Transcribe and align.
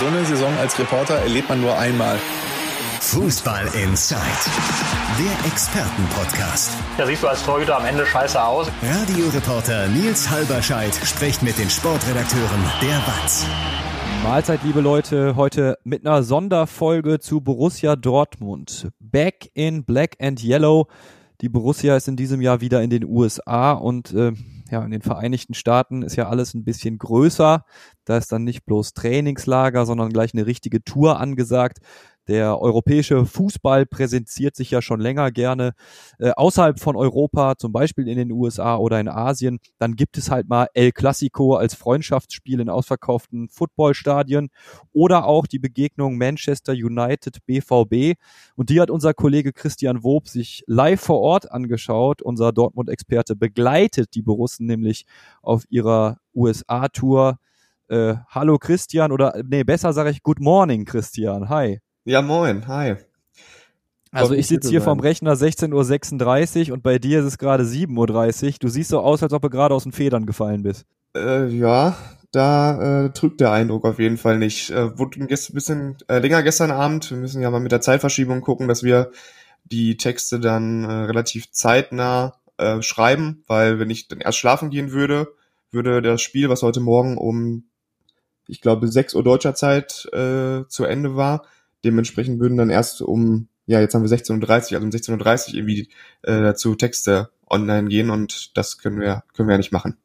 So 0.00 0.06
eine 0.06 0.24
Saison 0.24 0.56
als 0.56 0.78
Reporter 0.78 1.16
erlebt 1.16 1.50
man 1.50 1.60
nur 1.60 1.76
einmal. 1.78 2.18
Fußball 3.00 3.66
Inside, 3.84 4.18
der 5.18 5.46
Expertenpodcast. 5.46 6.72
Da 6.96 7.06
siehst 7.06 7.22
du 7.22 7.28
als 7.28 7.44
Torhüter 7.44 7.76
am 7.76 7.84
Ende 7.84 8.06
scheiße 8.06 8.42
aus. 8.42 8.68
Radioreporter 8.82 9.88
Nils 9.88 10.30
Halberscheid 10.30 10.94
spricht 11.04 11.42
mit 11.42 11.58
den 11.58 11.68
Sportredakteuren 11.68 12.64
der 12.80 12.96
WAZ. 12.96 13.46
Mahlzeit, 14.22 14.60
liebe 14.64 14.80
Leute, 14.80 15.36
heute 15.36 15.76
mit 15.84 16.06
einer 16.06 16.22
Sonderfolge 16.22 17.18
zu 17.18 17.42
Borussia 17.42 17.94
Dortmund. 17.94 18.88
Back 19.00 19.50
in 19.52 19.84
Black 19.84 20.16
and 20.18 20.42
Yellow. 20.42 20.88
Die 21.40 21.48
Borussia 21.48 21.96
ist 21.96 22.06
in 22.06 22.16
diesem 22.16 22.40
Jahr 22.42 22.60
wieder 22.60 22.82
in 22.82 22.90
den 22.90 23.04
USA 23.04 23.72
und 23.72 24.12
äh, 24.12 24.32
ja, 24.70 24.84
in 24.84 24.90
den 24.90 25.02
Vereinigten 25.02 25.54
Staaten 25.54 26.02
ist 26.02 26.16
ja 26.16 26.28
alles 26.28 26.54
ein 26.54 26.64
bisschen 26.64 26.98
größer. 26.98 27.64
Da 28.04 28.16
ist 28.16 28.30
dann 28.30 28.44
nicht 28.44 28.64
bloß 28.66 28.92
Trainingslager, 28.92 29.86
sondern 29.86 30.10
gleich 30.10 30.34
eine 30.34 30.46
richtige 30.46 30.84
Tour 30.84 31.18
angesagt. 31.18 31.78
Der 32.30 32.60
europäische 32.60 33.26
Fußball 33.26 33.86
präsentiert 33.86 34.54
sich 34.54 34.70
ja 34.70 34.80
schon 34.80 35.00
länger 35.00 35.32
gerne 35.32 35.72
äh, 36.20 36.30
außerhalb 36.30 36.78
von 36.78 36.94
Europa, 36.94 37.56
zum 37.56 37.72
Beispiel 37.72 38.06
in 38.06 38.16
den 38.16 38.30
USA 38.30 38.76
oder 38.76 39.00
in 39.00 39.08
Asien. 39.08 39.58
Dann 39.78 39.96
gibt 39.96 40.16
es 40.16 40.30
halt 40.30 40.48
mal 40.48 40.68
El 40.72 40.92
Clasico 40.92 41.56
als 41.56 41.74
Freundschaftsspiel 41.74 42.60
in 42.60 42.70
ausverkauften 42.70 43.48
Footballstadien 43.48 44.50
oder 44.92 45.24
auch 45.24 45.48
die 45.48 45.58
Begegnung 45.58 46.18
Manchester 46.18 46.72
United 46.72 47.44
BVB. 47.46 48.16
Und 48.54 48.70
die 48.70 48.80
hat 48.80 48.90
unser 48.90 49.12
Kollege 49.12 49.52
Christian 49.52 50.04
Wob 50.04 50.28
sich 50.28 50.62
live 50.68 51.00
vor 51.00 51.18
Ort 51.18 51.50
angeschaut. 51.50 52.22
Unser 52.22 52.52
Dortmund-Experte 52.52 53.34
begleitet 53.34 54.14
die 54.14 54.22
Borussen 54.22 54.66
nämlich 54.66 55.04
auf 55.42 55.64
ihrer 55.68 56.18
USA-Tour. 56.32 57.40
Äh, 57.88 58.14
hallo 58.28 58.58
Christian 58.58 59.10
oder 59.10 59.42
nee, 59.44 59.64
besser 59.64 59.92
sage 59.92 60.10
ich 60.10 60.22
Good 60.22 60.38
Morning 60.38 60.84
Christian. 60.84 61.48
Hi. 61.48 61.80
Ja, 62.04 62.22
moin, 62.22 62.66
hi. 62.66 62.96
Also 64.10 64.34
ich 64.34 64.48
sitze 64.48 64.70
hier 64.70 64.82
vom 64.82 64.98
Rechner 65.00 65.34
16.36 65.34 66.68
Uhr 66.68 66.74
und 66.74 66.82
bei 66.82 66.98
dir 66.98 67.20
ist 67.20 67.26
es 67.26 67.38
gerade 67.38 67.62
7.30 67.62 68.46
Uhr. 68.46 68.52
Du 68.60 68.68
siehst 68.68 68.90
so 68.90 69.00
aus, 69.00 69.22
als 69.22 69.32
ob 69.32 69.42
du 69.42 69.50
gerade 69.50 69.74
aus 69.74 69.84
den 69.84 69.92
Federn 69.92 70.26
gefallen 70.26 70.62
bist. 70.62 70.86
Äh, 71.14 71.46
ja, 71.48 71.96
da 72.32 73.04
äh, 73.04 73.10
trügt 73.10 73.40
der 73.40 73.52
Eindruck 73.52 73.84
auf 73.84 73.98
jeden 73.98 74.16
Fall 74.16 74.38
nicht. 74.38 74.70
Äh, 74.70 74.98
wurde 74.98 75.20
ein 75.20 75.26
bisschen 75.28 75.96
äh, 76.08 76.18
länger 76.18 76.42
gestern 76.42 76.70
Abend. 76.70 77.10
Wir 77.10 77.18
müssen 77.18 77.42
ja 77.42 77.50
mal 77.50 77.60
mit 77.60 77.70
der 77.70 77.80
Zeitverschiebung 77.80 78.40
gucken, 78.40 78.66
dass 78.66 78.82
wir 78.82 79.12
die 79.64 79.96
Texte 79.96 80.40
dann 80.40 80.84
äh, 80.84 80.92
relativ 80.92 81.52
zeitnah 81.52 82.34
äh, 82.56 82.82
schreiben, 82.82 83.44
weil 83.46 83.78
wenn 83.78 83.90
ich 83.90 84.08
dann 84.08 84.20
erst 84.20 84.38
schlafen 84.38 84.70
gehen 84.70 84.90
würde, 84.90 85.28
würde 85.70 86.02
das 86.02 86.22
Spiel, 86.22 86.48
was 86.48 86.62
heute 86.62 86.80
Morgen 86.80 87.16
um, 87.16 87.64
ich 88.48 88.60
glaube, 88.60 88.88
6 88.88 89.14
Uhr 89.14 89.22
deutscher 89.22 89.54
Zeit 89.54 90.08
äh, 90.12 90.66
zu 90.66 90.84
Ende 90.84 91.14
war, 91.14 91.44
Dementsprechend 91.84 92.40
würden 92.40 92.56
dann 92.56 92.70
erst 92.70 93.02
um, 93.02 93.48
ja, 93.66 93.80
jetzt 93.80 93.94
haben 93.94 94.02
wir 94.02 94.16
16.30 94.16 94.40
Uhr, 94.42 94.50
also 94.50 94.78
um 94.78 94.90
16.30 94.90 95.48
Uhr 95.48 95.54
irgendwie 95.54 95.88
äh, 96.22 96.40
dazu 96.40 96.74
Texte 96.74 97.30
online 97.48 97.88
gehen 97.88 98.10
und 98.10 98.56
das 98.56 98.78
können 98.78 99.00
wir, 99.00 99.24
können 99.34 99.48
wir 99.48 99.54
ja 99.54 99.58
nicht 99.58 99.72
machen. 99.72 99.96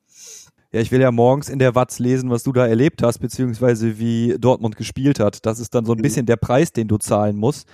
Ja, 0.71 0.81
ich 0.81 0.91
will 0.91 0.99
ja 0.99 1.11
morgens 1.11 1.47
in 1.47 1.59
der 1.59 1.73
Watz 1.73 1.99
lesen, 1.99 2.29
was 2.29 2.43
du 2.43 2.51
da 2.51 2.67
erlebt 2.67 3.01
hast, 3.01 3.19
beziehungsweise 3.19 3.97
wie 3.97 4.35
Dortmund 4.37 4.75
gespielt 4.75 5.21
hat. 5.21 5.45
Das 5.45 5.59
ist 5.59 5.73
dann 5.73 5.85
so 5.85 5.93
ein 5.93 5.99
mhm. 5.99 6.01
bisschen 6.01 6.25
der 6.25 6.35
Preis, 6.35 6.73
den 6.73 6.89
du 6.89 6.97
zahlen 6.97 7.37
musst. 7.37 7.65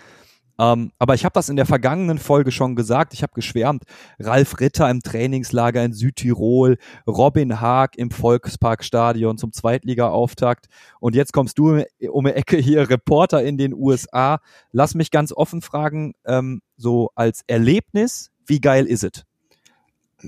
Ähm, 0.60 0.92
aber 1.00 1.14
ich 1.16 1.26
habe 1.26 1.34
das 1.34 1.50
in 1.50 1.56
der 1.56 1.66
vergangenen 1.66 2.18
Folge 2.18 2.52
schon 2.52 2.76
gesagt. 2.76 3.14
Ich 3.14 3.24
habe 3.24 3.34
geschwärmt. 3.34 3.84
Ralf 4.20 4.60
Ritter 4.60 4.90
im 4.90 5.02
Trainingslager 5.02 5.84
in 5.84 5.94
Südtirol, 5.94 6.78
Robin 7.08 7.62
Haag 7.62 7.98
im 7.98 8.12
Volksparkstadion 8.12 9.38
zum 9.38 9.52
Zweitliga-Auftakt. 9.52 10.68
Und 11.00 11.16
jetzt 11.16 11.34
kommst 11.34 11.58
du 11.58 11.84
um 12.10 12.26
die 12.26 12.32
Ecke 12.32 12.58
hier, 12.58 12.90
Reporter 12.90 13.44
in 13.44 13.58
den 13.58 13.74
USA. 13.74 14.40
Lass 14.72 14.96
mich 14.96 15.12
ganz 15.12 15.32
offen 15.32 15.62
fragen, 15.62 16.14
ähm, 16.26 16.62
so 16.78 17.12
als 17.16 17.44
Erlebnis, 17.48 18.32
wie 18.46 18.60
geil 18.60 18.86
ist 18.86 19.04
es? 19.04 19.26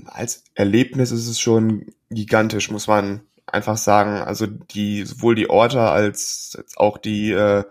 Als 0.06 0.44
Erlebnis 0.54 1.12
ist 1.12 1.28
es 1.28 1.38
schon 1.40 1.86
gigantisch, 2.10 2.70
muss 2.70 2.88
man 2.88 3.22
einfach 3.46 3.76
sagen. 3.76 4.22
Also 4.22 4.46
die 4.46 5.04
sowohl 5.04 5.34
die 5.34 5.50
Orte 5.50 5.80
als, 5.80 6.56
als 6.58 6.76
auch 6.76 6.98
die 6.98 7.30
äh, 7.30 7.64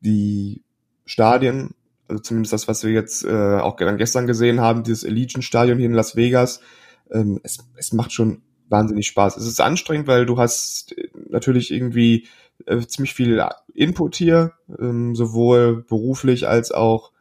die 0.00 0.62
Stadien 1.06 1.74
also 2.12 2.22
zumindest 2.22 2.52
das, 2.52 2.68
was 2.68 2.84
wir 2.84 2.92
jetzt 2.92 3.24
äh, 3.24 3.58
auch 3.58 3.76
gestern 3.76 4.26
gesehen 4.26 4.60
haben, 4.60 4.82
dieses 4.82 5.04
Allegiant-Stadion 5.04 5.78
hier 5.78 5.86
in 5.86 5.94
Las 5.94 6.14
Vegas, 6.14 6.60
ähm, 7.10 7.40
es, 7.42 7.58
es 7.76 7.92
macht 7.92 8.12
schon 8.12 8.42
wahnsinnig 8.68 9.06
Spaß. 9.06 9.36
Es 9.36 9.46
ist 9.46 9.60
anstrengend, 9.60 10.06
weil 10.06 10.26
du 10.26 10.38
hast 10.38 10.96
äh, 10.96 11.08
natürlich 11.30 11.70
irgendwie 11.70 12.28
äh, 12.66 12.80
ziemlich 12.80 13.14
viel 13.14 13.42
Input 13.74 14.16
hier, 14.16 14.52
ähm, 14.78 15.14
sowohl 15.14 15.84
beruflich 15.88 16.46
als 16.46 16.70
auch 16.70 17.12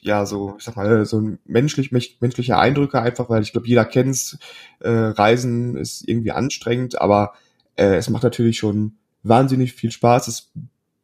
ja 0.00 0.26
so 0.26 0.54
ich 0.58 0.64
sag 0.64 0.76
mal 0.76 1.04
so 1.04 1.20
menschlich 1.44 1.90
menschliche 1.90 2.56
Eindrücke 2.56 3.00
einfach, 3.00 3.28
weil 3.30 3.42
ich 3.42 3.52
glaube 3.52 3.66
jeder 3.66 3.84
kennt's. 3.84 4.38
Äh, 4.80 4.90
Reisen 4.90 5.76
ist 5.76 6.08
irgendwie 6.08 6.32
anstrengend, 6.32 7.00
aber 7.00 7.34
äh, 7.76 7.96
es 7.96 8.10
macht 8.10 8.22
natürlich 8.24 8.58
schon 8.58 8.96
wahnsinnig 9.22 9.72
viel 9.74 9.90
Spaß. 9.90 10.28
Es 10.28 10.52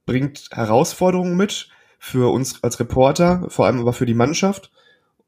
bringt 0.07 0.49
Herausforderungen 0.53 1.37
mit 1.37 1.69
für 2.05 2.31
uns 2.31 2.63
als 2.63 2.79
Reporter, 2.79 3.47
vor 3.49 3.65
allem 3.65 3.81
aber 3.81 3.95
für 3.95 4.05
die 4.05 4.13
Mannschaft. 4.13 4.71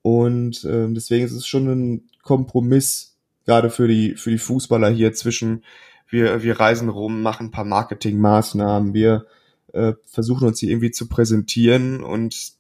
Und 0.03 0.63
äh, 0.65 0.87
deswegen 0.91 1.25
ist 1.25 1.33
es 1.33 1.47
schon 1.47 1.69
ein 1.69 2.11
Kompromiss, 2.23 3.17
gerade 3.47 3.71
für 3.71 3.89
die, 3.89 4.15
für 4.15 4.29
die 4.31 4.39
Fußballer 4.39 4.91
hier 4.91 5.15
zwischen, 5.15 5.65
wir, 6.07 6.43
wir 6.43 6.61
reisen 6.61 6.91
rum, 6.91 7.23
machen 7.23 7.47
ein 7.47 7.51
paar 7.51 7.65
Marketingmaßnahmen, 7.65 8.93
wir 8.93 9.25
äh, 9.73 9.95
versuchen 10.05 10.47
uns 10.47 10.61
hier 10.61 10.69
irgendwie 10.69 10.91
zu 10.91 11.09
präsentieren 11.09 12.05
und 12.05 12.53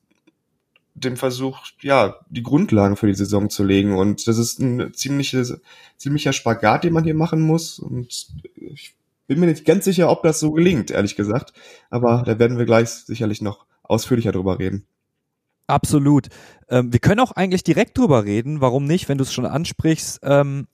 dem 0.94 1.18
Versuch, 1.18 1.58
ja, 1.82 2.16
die 2.30 2.42
Grundlagen 2.42 2.96
für 2.96 3.08
die 3.08 3.14
Saison 3.14 3.50
zu 3.50 3.64
legen. 3.64 3.98
Und 3.98 4.26
das 4.26 4.38
ist 4.38 4.60
ein 4.60 4.94
ziemliches, 4.94 5.60
ziemlicher 5.98 6.32
Spagat, 6.32 6.84
den 6.84 6.94
man 6.94 7.04
hier 7.04 7.14
machen 7.14 7.42
muss. 7.42 7.78
Und 7.78 8.28
ich 8.54 8.94
bin 9.26 9.40
mir 9.40 9.46
nicht 9.46 9.66
ganz 9.66 9.84
sicher, 9.84 10.08
ob 10.08 10.22
das 10.22 10.40
so 10.40 10.52
gelingt, 10.52 10.90
ehrlich 10.90 11.16
gesagt. 11.16 11.52
Aber 11.90 12.22
da 12.24 12.38
werden 12.38 12.56
wir 12.56 12.64
gleich 12.64 12.88
sicherlich 12.88 13.42
noch 13.42 13.66
ausführlicher 13.88 14.32
drüber 14.32 14.58
reden. 14.58 14.86
Absolut. 15.66 16.28
Ähm, 16.68 16.92
wir 16.92 17.00
können 17.00 17.20
auch 17.20 17.32
eigentlich 17.32 17.64
direkt 17.64 17.98
drüber 17.98 18.24
reden. 18.24 18.60
Warum 18.60 18.84
nicht, 18.84 19.08
wenn 19.08 19.18
du 19.18 19.24
es 19.24 19.32
schon 19.32 19.46
ansprichst? 19.46 20.20
Ähm, 20.22 20.68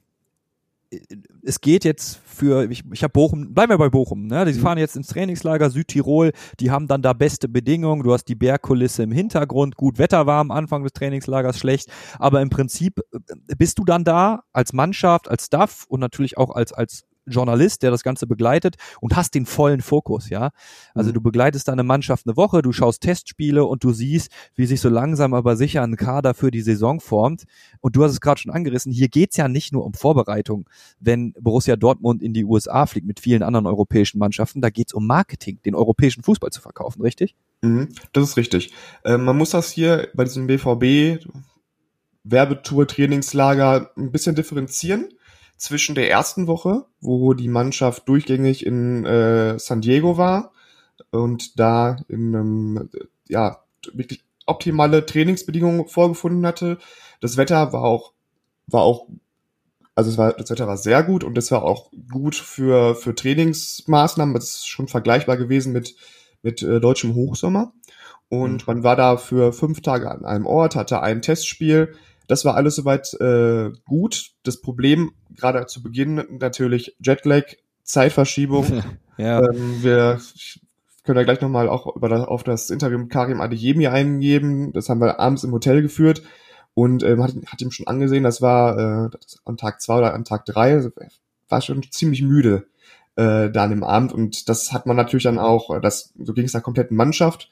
es 1.43 1.61
geht 1.61 1.85
jetzt 1.85 2.21
für, 2.25 2.71
ich, 2.71 2.85
ich 2.93 3.03
habe 3.03 3.13
Bochum, 3.13 3.55
bleiben 3.55 3.73
wir 3.73 3.79
bei 3.79 3.89
Bochum, 3.89 4.27
ne? 4.27 4.45
Die 4.45 4.53
mhm. 4.53 4.61
fahren 4.61 4.79
jetzt 4.79 4.97
ins 4.97 5.09
Trainingslager 5.09 5.71
Südtirol, 5.71 6.33
die 6.61 6.71
haben 6.71 6.87
dann 6.87 7.03
da 7.03 7.13
beste 7.13 7.49
Bedingungen, 7.49 8.03
du 8.03 8.13
hast 8.13 8.25
die 8.25 8.35
Bergkulisse 8.35 9.03
im 9.03 9.13
Hintergrund, 9.13 9.77
gut 9.77 9.99
Wetter 9.99 10.27
war 10.27 10.41
am 10.41 10.51
Anfang 10.51 10.83
des 10.83 10.93
Trainingslagers 10.93 11.59
schlecht, 11.59 11.91
aber 12.19 12.43
im 12.43 12.51
Prinzip 12.51 13.01
äh, 13.13 13.55
bist 13.57 13.79
du 13.79 13.85
dann 13.85 14.05
da 14.05 14.43
als 14.53 14.73
Mannschaft, 14.73 15.29
als 15.29 15.47
Staff 15.47 15.85
und 15.89 16.01
natürlich 16.01 16.37
auch 16.37 16.51
als, 16.51 16.73
als 16.73 17.05
Journalist, 17.27 17.83
der 17.83 17.91
das 17.91 18.03
Ganze 18.03 18.27
begleitet 18.27 18.77
und 19.01 19.17
hast 19.17 19.35
den 19.35 19.47
vollen 19.47 19.81
Fokus, 19.81 20.29
ja. 20.29 20.51
Also 20.95 21.11
mhm. 21.11 21.15
du 21.15 21.21
begleitest 21.21 21.69
deine 21.69 21.83
Mannschaft 21.83 22.27
eine 22.27 22.37
Woche, 22.37 22.63
du 22.63 22.73
schaust 22.73 23.03
Testspiele 23.03 23.65
und 23.65 23.85
du 23.85 23.93
siehst, 23.93 24.31
wie 24.55 24.67
sich 24.67 24.81
so 24.81 24.89
langsam 24.89 25.35
aber 25.35 25.57
sicher 25.57 25.83
ein 25.83 25.97
Kader 25.97 26.35
für 26.35 26.51
die 26.51 26.63
Saison 26.63 27.01
formt. 27.01 27.45
Und 27.81 27.97
du 27.97 28.05
hast 28.05 28.13
es 28.13 28.21
gerade 28.21 28.41
schon 28.41 28.53
angerissen, 28.53 28.93
hier 28.93 29.09
geht's 29.09 29.37
ja 29.37 29.49
nicht 29.49 29.73
nur 29.73 29.85
um 29.85 29.95
Vorbereitung, 29.95 30.69
wenn 31.01 31.33
Borussia 31.41 31.77
Dortmund 31.77 32.23
in 32.23 32.35
die 32.35 32.45
USA 32.45 32.87
fliegt 32.87 33.07
mit 33.07 33.21
vielen 33.21 33.43
anderen 33.43 33.67
europäischen 33.67 34.19
Mannschaften, 34.19 34.61
da 34.61 34.71
geht's 34.71 34.93
um 34.93 35.07
Marketing, 35.07 35.61
den 35.65 35.75
europäischen 35.75 36.23
Fußball 36.23 36.51
zu 36.51 36.61
verkaufen, 36.61 37.03
richtig? 37.03 37.37
Mhm, 37.63 37.89
das 38.13 38.31
ist 38.31 38.37
richtig. 38.37 38.73
Äh, 39.05 39.17
man 39.17 39.37
muss 39.37 39.51
das 39.51 39.71
hier 39.71 40.09
bei 40.15 40.25
diesem 40.25 40.47
BVB 40.47 41.25
Werbetour 42.25 42.87
Trainingslager 42.87 43.91
ein 43.97 44.13
bisschen 44.13 44.35
differenzieren 44.35 45.09
zwischen 45.63 45.95
der 45.95 46.11
ersten 46.11 46.49
Woche, 46.49 46.87
wo 47.01 47.35
die 47.35 47.47
Mannschaft 47.47 48.09
durchgängig 48.09 48.67
in 48.67 49.07
äh, 49.07 49.61
San 49.61 49.81
Diego 49.81 50.19
war 50.19 50.53
und 51.13 51.57
da 51.61 51.99
in 52.09 52.35
einem, 52.35 52.91
ja, 53.29 53.63
wirklich 53.93 54.25
optimale 54.45 55.07
Trainingsbedingungen 55.07 55.87
vorgefunden 55.87 56.45
hatte. 56.45 56.79
Das 57.21 57.37
Wetter 57.37 57.73
war 57.73 57.85
auch, 57.85 58.13
war 58.67 58.83
auch, 58.83 59.07
also 59.95 60.11
es 60.11 60.19
war, 60.19 60.33
das 60.33 60.51
Wetter 60.51 60.67
war 60.67 60.77
sehr 60.77 61.05
gut 61.05 61.23
und 61.23 61.39
es 61.39 61.53
war 61.53 61.63
auch 61.63 61.93
gut 62.11 62.35
für, 62.35 62.97
für 62.97 63.15
Trainingsmaßnahmen. 63.15 64.35
Das 64.35 64.55
ist 64.55 64.67
schon 64.69 64.89
vergleichbar 64.89 65.37
gewesen 65.37 65.73
mit, 65.73 65.95
mit 66.43 66.61
äh, 66.63 66.81
deutschem 66.81 67.15
Hochsommer. 67.15 67.73
Und 68.29 68.67
mhm. 68.67 68.75
man 68.75 68.83
war 68.83 68.97
da 68.97 69.17
für 69.17 69.53
fünf 69.53 69.81
Tage 69.81 70.11
an 70.11 70.25
einem 70.25 70.47
Ort, 70.47 70.75
hatte 70.75 71.03
ein 71.03 71.23
Testspiel, 71.23 71.95
das 72.33 72.47
war 72.47 72.55
alles 72.55 72.77
soweit 72.77 73.13
äh, 73.21 73.71
gut. 73.85 74.31
Das 74.43 74.63
Problem, 74.63 75.13
gerade 75.37 75.67
zu 75.67 75.83
Beginn 75.83 76.25
natürlich 76.31 76.97
Jetlag, 76.99 77.43
Zeitverschiebung. 77.83 78.83
ja. 79.19 79.41
Ähm, 79.43 79.83
wir 79.83 80.19
können 81.05 81.19
ja 81.19 81.25
gleich 81.25 81.43
nochmal 81.43 81.69
auch 81.69 81.95
über 81.95 82.09
das, 82.09 82.27
auf 82.27 82.43
das 82.43 82.71
Interview 82.71 82.97
mit 82.97 83.11
Karim 83.11 83.43
Adeyemi 83.43 83.87
eingeben. 83.87 84.73
Das 84.73 84.89
haben 84.89 85.03
wir 85.03 85.21
abends 85.21 85.45
im 85.45 85.53
Hotel 85.53 85.83
geführt 85.83 86.23
und 86.73 87.03
ähm, 87.03 87.23
hat, 87.23 87.35
hat 87.49 87.61
ihm 87.61 87.71
schon 87.71 87.87
angesehen, 87.87 88.25
das 88.25 88.41
war 88.41 88.79
äh, 88.79 89.11
das 89.11 89.43
an 89.45 89.59
Tag 89.59 89.83
zwei 89.83 89.99
oder 89.99 90.15
an 90.15 90.25
Tag 90.25 90.47
drei, 90.47 90.73
also 90.73 90.89
war 91.51 91.61
schon 91.61 91.83
ziemlich 91.91 92.23
müde 92.23 92.67
äh, 93.17 93.51
da 93.51 93.65
an 93.65 93.71
dem 93.71 93.85
Abend. 93.85 94.15
Und 94.15 94.49
das 94.49 94.73
hat 94.73 94.87
man 94.87 94.97
natürlich 94.97 95.25
dann 95.25 95.39
auch, 95.39 95.79
das, 95.83 96.15
so 96.19 96.33
ging 96.33 96.47
es 96.47 96.53
der 96.53 96.63
kompletten 96.63 96.97
Mannschaft. 96.97 97.51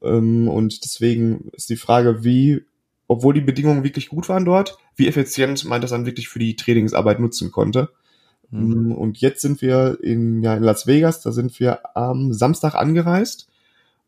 Ähm, 0.00 0.48
und 0.48 0.82
deswegen 0.86 1.50
ist 1.52 1.68
die 1.68 1.76
Frage, 1.76 2.24
wie, 2.24 2.64
obwohl 3.08 3.34
die 3.34 3.40
Bedingungen 3.40 3.84
wirklich 3.84 4.08
gut 4.08 4.28
waren 4.28 4.44
dort, 4.44 4.78
wie 4.96 5.06
effizient 5.06 5.64
man 5.64 5.80
das 5.80 5.90
dann 5.90 6.06
wirklich 6.06 6.28
für 6.28 6.38
die 6.38 6.56
Trainingsarbeit 6.56 7.20
nutzen 7.20 7.50
konnte. 7.50 7.90
Mhm. 8.50 8.92
Und 8.92 9.18
jetzt 9.18 9.42
sind 9.42 9.62
wir 9.62 9.98
in, 10.02 10.42
ja, 10.42 10.56
in 10.56 10.62
Las 10.62 10.86
Vegas, 10.86 11.20
da 11.20 11.32
sind 11.32 11.58
wir 11.60 11.96
am 11.96 12.32
Samstag 12.32 12.74
angereist. 12.74 13.48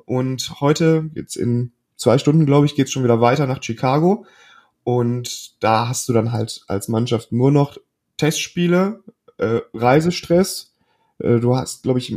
Und 0.04 0.60
heute, 0.60 1.10
jetzt 1.14 1.36
in 1.36 1.72
zwei 1.96 2.18
Stunden, 2.18 2.46
glaube 2.46 2.66
ich, 2.66 2.74
geht's 2.74 2.92
schon 2.92 3.04
wieder 3.04 3.20
weiter 3.20 3.46
nach 3.46 3.62
Chicago. 3.62 4.24
Und 4.84 5.62
da 5.62 5.88
hast 5.88 6.08
du 6.08 6.12
dann 6.12 6.32
halt 6.32 6.62
als 6.66 6.88
Mannschaft 6.88 7.30
nur 7.32 7.50
noch 7.50 7.76
Testspiele, 8.16 9.02
äh, 9.36 9.60
Reisestress. 9.74 10.74
Äh, 11.18 11.40
du 11.40 11.54
hast, 11.56 11.82
glaube 11.82 11.98
ich, 11.98 12.16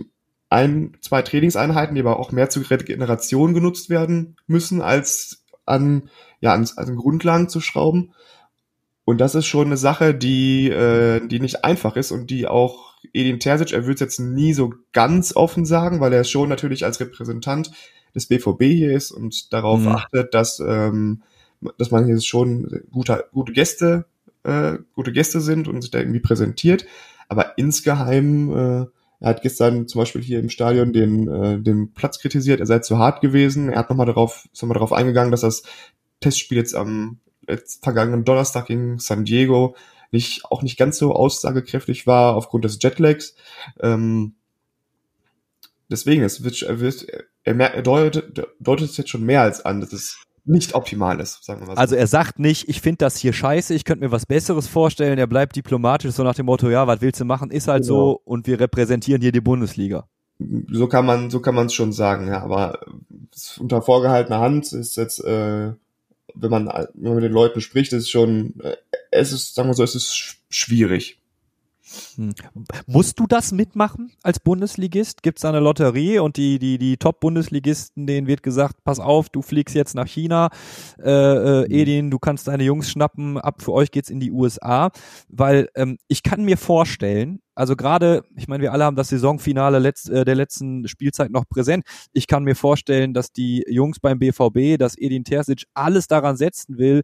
ein, 0.49 0.97
zwei 1.01 1.21
Trainingseinheiten, 1.21 1.95
die 1.95 2.01
aber 2.01 2.19
auch 2.19 2.31
mehr 2.31 2.49
zur 2.49 2.69
Regeneration 2.69 3.53
genutzt 3.53 3.89
werden 3.89 4.35
müssen, 4.47 4.81
als 4.81 5.43
an, 5.65 6.09
ja, 6.39 6.53
an, 6.53 6.67
an 6.75 6.95
Grundlagen 6.95 7.49
zu 7.49 7.61
schrauben. 7.61 8.13
Und 9.03 9.19
das 9.19 9.35
ist 9.35 9.47
schon 9.47 9.67
eine 9.67 9.77
Sache, 9.77 10.13
die, 10.13 10.69
äh, 10.69 11.25
die 11.27 11.39
nicht 11.39 11.65
einfach 11.65 11.95
ist 11.95 12.11
und 12.11 12.29
die 12.29 12.47
auch 12.47 12.91
Edin 13.13 13.39
Terzic, 13.39 13.73
er 13.73 13.85
wird 13.85 13.95
es 13.95 14.01
jetzt 14.01 14.19
nie 14.19 14.53
so 14.53 14.73
ganz 14.93 15.35
offen 15.35 15.65
sagen, 15.65 15.99
weil 15.99 16.13
er 16.13 16.23
schon 16.23 16.49
natürlich 16.49 16.85
als 16.85 16.99
Repräsentant 16.99 17.71
des 18.13 18.27
BVB 18.27 18.63
hier 18.63 18.95
ist 18.95 19.11
und 19.11 19.51
darauf 19.53 19.81
mhm. 19.81 19.87
achtet, 19.89 20.33
dass, 20.33 20.59
ähm, 20.59 21.23
dass 21.77 21.91
man 21.91 22.05
hier 22.05 22.19
schon 22.21 22.83
gute, 22.91 23.25
gute 23.31 23.53
Gäste, 23.53 24.05
äh, 24.43 24.77
gute 24.93 25.11
Gäste 25.11 25.41
sind 25.41 25.67
und 25.67 25.81
sich 25.81 25.91
da 25.91 25.99
irgendwie 25.99 26.19
präsentiert. 26.19 26.85
Aber 27.27 27.57
insgeheim, 27.57 28.51
äh, 28.51 28.85
er 29.21 29.29
hat 29.29 29.43
gestern 29.43 29.87
zum 29.87 29.99
Beispiel 29.99 30.21
hier 30.21 30.39
im 30.39 30.49
Stadion 30.49 30.93
den, 30.93 31.27
äh, 31.27 31.59
den 31.61 31.93
Platz 31.93 32.19
kritisiert, 32.19 32.59
er 32.59 32.65
sei 32.65 32.79
zu 32.79 32.97
hart 32.97 33.21
gewesen. 33.21 33.69
Er 33.69 33.79
hat 33.79 33.89
nochmal 33.89 34.07
darauf, 34.07 34.49
ist 34.51 34.61
nochmal 34.63 34.73
darauf 34.73 34.91
eingegangen, 34.91 35.31
dass 35.31 35.41
das 35.41 35.61
Testspiel 36.19 36.57
jetzt 36.57 36.75
am 36.75 37.19
jetzt 37.47 37.83
vergangenen 37.83 38.25
Donnerstag 38.25 38.65
gegen 38.65 38.97
San 38.97 39.23
Diego 39.23 39.75
nicht, 40.11 40.45
auch 40.45 40.63
nicht 40.63 40.77
ganz 40.77 40.97
so 40.97 41.13
aussagekräftig 41.13 42.07
war 42.07 42.35
aufgrund 42.35 42.65
des 42.65 42.79
Jetlags. 42.81 43.35
Ähm, 43.79 44.33
deswegen, 45.89 46.23
es 46.23 46.43
wird, 46.43 46.63
er, 46.63 46.79
wird, 46.79 47.05
er, 47.43 47.59
er 47.59 47.81
deutet, 47.83 48.47
deutet 48.59 48.89
es 48.89 48.97
jetzt 48.97 49.11
schon 49.11 49.23
mehr 49.23 49.41
als 49.41 49.63
an, 49.63 49.81
dass 49.81 49.93
es 49.93 50.17
nicht 50.43 50.73
optimal 50.73 51.19
ist, 51.19 51.43
sagen 51.43 51.61
wir 51.61 51.67
mal 51.67 51.75
so. 51.75 51.79
Also 51.79 51.95
er 51.95 52.07
sagt 52.07 52.39
nicht, 52.39 52.67
ich 52.67 52.81
finde 52.81 52.97
das 52.97 53.17
hier 53.17 53.33
scheiße, 53.33 53.73
ich 53.73 53.85
könnte 53.85 54.03
mir 54.03 54.11
was 54.11 54.25
Besseres 54.25 54.67
vorstellen, 54.67 55.17
er 55.17 55.27
bleibt 55.27 55.55
diplomatisch, 55.55 56.11
so 56.11 56.23
nach 56.23 56.35
dem 56.35 56.47
Motto, 56.47 56.69
ja, 56.69 56.87
was 56.87 57.01
willst 57.01 57.19
du 57.19 57.25
machen, 57.25 57.51
ist 57.51 57.67
halt 57.67 57.83
genau. 57.83 57.93
so 57.93 58.21
und 58.25 58.47
wir 58.47 58.59
repräsentieren 58.59 59.21
hier 59.21 59.31
die 59.31 59.41
Bundesliga. 59.41 60.07
So 60.71 60.87
kann 60.87 61.05
man, 61.05 61.29
so 61.29 61.39
kann 61.39 61.53
man 61.53 61.67
es 61.67 61.73
schon 61.73 61.93
sagen, 61.93 62.27
ja, 62.27 62.41
aber 62.41 62.79
unter 63.59 63.81
vorgehaltener 63.81 64.39
Hand 64.39 64.73
ist 64.73 64.97
jetzt 64.97 65.23
äh, 65.23 65.73
wenn 66.35 66.51
man, 66.51 66.67
wenn 66.67 67.03
man 67.03 67.15
mit 67.15 67.23
den 67.23 67.31
Leuten 67.31 67.61
spricht, 67.61 67.93
ist 67.93 68.09
schon, 68.09 68.59
äh, 68.61 68.75
es 69.11 69.31
ist, 69.31 69.55
sagen 69.55 69.69
wir 69.69 69.73
so, 69.73 69.83
es 69.83 69.95
ist 69.95 70.37
schwierig. 70.49 71.17
Hm. 72.15 72.33
Musst 72.87 73.19
du 73.19 73.27
das 73.27 73.51
mitmachen 73.51 74.11
als 74.23 74.39
Bundesligist? 74.39 75.23
Gibt 75.23 75.39
es 75.39 75.45
eine 75.45 75.59
Lotterie 75.59 76.19
und 76.19 76.37
die, 76.37 76.59
die, 76.59 76.77
die 76.77 76.97
Top-Bundesligisten, 76.97 78.07
denen 78.07 78.27
wird 78.27 78.43
gesagt, 78.43 78.83
pass 78.83 78.99
auf, 78.99 79.29
du 79.29 79.41
fliegst 79.41 79.75
jetzt 79.75 79.95
nach 79.95 80.07
China, 80.07 80.49
äh, 81.01 81.09
äh, 81.09 81.65
hm. 81.65 81.71
Edin, 81.71 82.11
du 82.11 82.19
kannst 82.19 82.47
deine 82.47 82.63
Jungs 82.63 82.89
schnappen, 82.89 83.37
ab 83.37 83.61
für 83.61 83.73
euch 83.73 83.91
geht's 83.91 84.09
in 84.09 84.19
die 84.19 84.31
USA. 84.31 84.91
Weil 85.29 85.69
ähm, 85.75 85.97
ich 86.07 86.23
kann 86.23 86.43
mir 86.43 86.57
vorstellen, 86.57 87.41
also 87.55 87.75
gerade, 87.75 88.23
ich 88.35 88.47
meine, 88.47 88.63
wir 88.63 88.71
alle 88.71 88.85
haben 88.85 88.95
das 88.95 89.09
Saisonfinale 89.09 89.79
letzt, 89.79 90.09
äh, 90.09 90.25
der 90.25 90.35
letzten 90.35 90.87
Spielzeit 90.87 91.31
noch 91.31 91.47
präsent. 91.47 91.85
Ich 92.13 92.27
kann 92.27 92.43
mir 92.43 92.55
vorstellen, 92.55 93.13
dass 93.13 93.33
die 93.33 93.63
Jungs 93.67 93.99
beim 93.99 94.19
BVB, 94.19 94.79
dass 94.79 94.97
Edin 94.97 95.23
Terzic 95.23 95.65
alles 95.73 96.07
daran 96.07 96.37
setzen 96.37 96.77
will, 96.77 97.01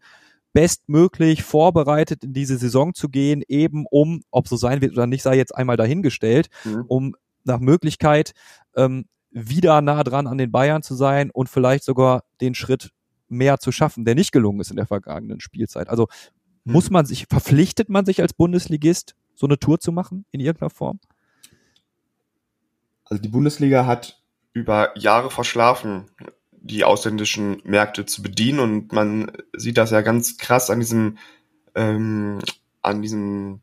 bestmöglich 0.58 1.44
vorbereitet 1.44 2.24
in 2.24 2.34
diese 2.34 2.58
Saison 2.58 2.96
zu 2.96 3.10
gehen, 3.10 3.44
eben 3.48 3.86
um, 3.92 4.24
ob 4.32 4.48
so 4.48 4.56
sein 4.56 4.82
wird 4.82 4.94
oder 4.94 5.06
nicht, 5.06 5.22
sei 5.22 5.38
jetzt 5.38 5.54
einmal 5.56 5.78
dahingestellt, 5.78 6.48
mhm. 6.64 6.86
um 6.88 7.16
nach 7.44 7.60
Möglichkeit 7.60 8.32
ähm, 8.76 9.06
wieder 9.30 9.80
nah 9.82 10.04
dran 10.04 10.26
an 10.26 10.40
den 10.40 10.52
Bayern 10.52 10.82
zu 10.82 10.96
sein 10.96 11.30
und 11.30 11.48
vielleicht 11.48 11.84
sogar 11.84 12.24
den 12.42 12.56
Schritt 12.56 12.90
mehr 13.28 13.60
zu 13.60 13.72
schaffen, 13.72 14.04
der 14.04 14.16
nicht 14.16 14.32
gelungen 14.32 14.60
ist 14.60 14.72
in 14.72 14.78
der 14.78 14.88
vergangenen 14.88 15.42
Spielzeit. 15.42 15.90
Also 15.90 16.08
mhm. 16.64 16.74
muss 16.74 16.90
man 16.90 17.06
sich, 17.06 17.28
verpflichtet 17.30 17.90
man 17.90 18.06
sich 18.06 18.20
als 18.20 18.34
Bundesligist, 18.34 19.16
so 19.36 19.46
eine 19.46 19.60
Tour 19.60 19.80
zu 19.80 19.92
machen 19.92 20.26
in 20.32 20.40
irgendeiner 20.40 20.72
Form? 20.72 21.00
Also 23.04 23.22
die 23.22 23.30
Bundesliga 23.30 23.86
hat 23.86 24.24
über 24.54 24.98
Jahre 24.98 25.30
verschlafen, 25.30 26.10
die 26.68 26.84
ausländischen 26.84 27.62
Märkte 27.64 28.06
zu 28.06 28.22
bedienen. 28.22 28.60
Und 28.60 28.92
man 28.92 29.32
sieht 29.56 29.78
das 29.78 29.92
ja 29.92 30.02
ganz 30.02 30.38
krass 30.38 30.70
an 30.70 30.80
diesem, 30.80 31.18
ähm, 31.76 32.40
an 32.82 33.02
diesem, 33.02 33.62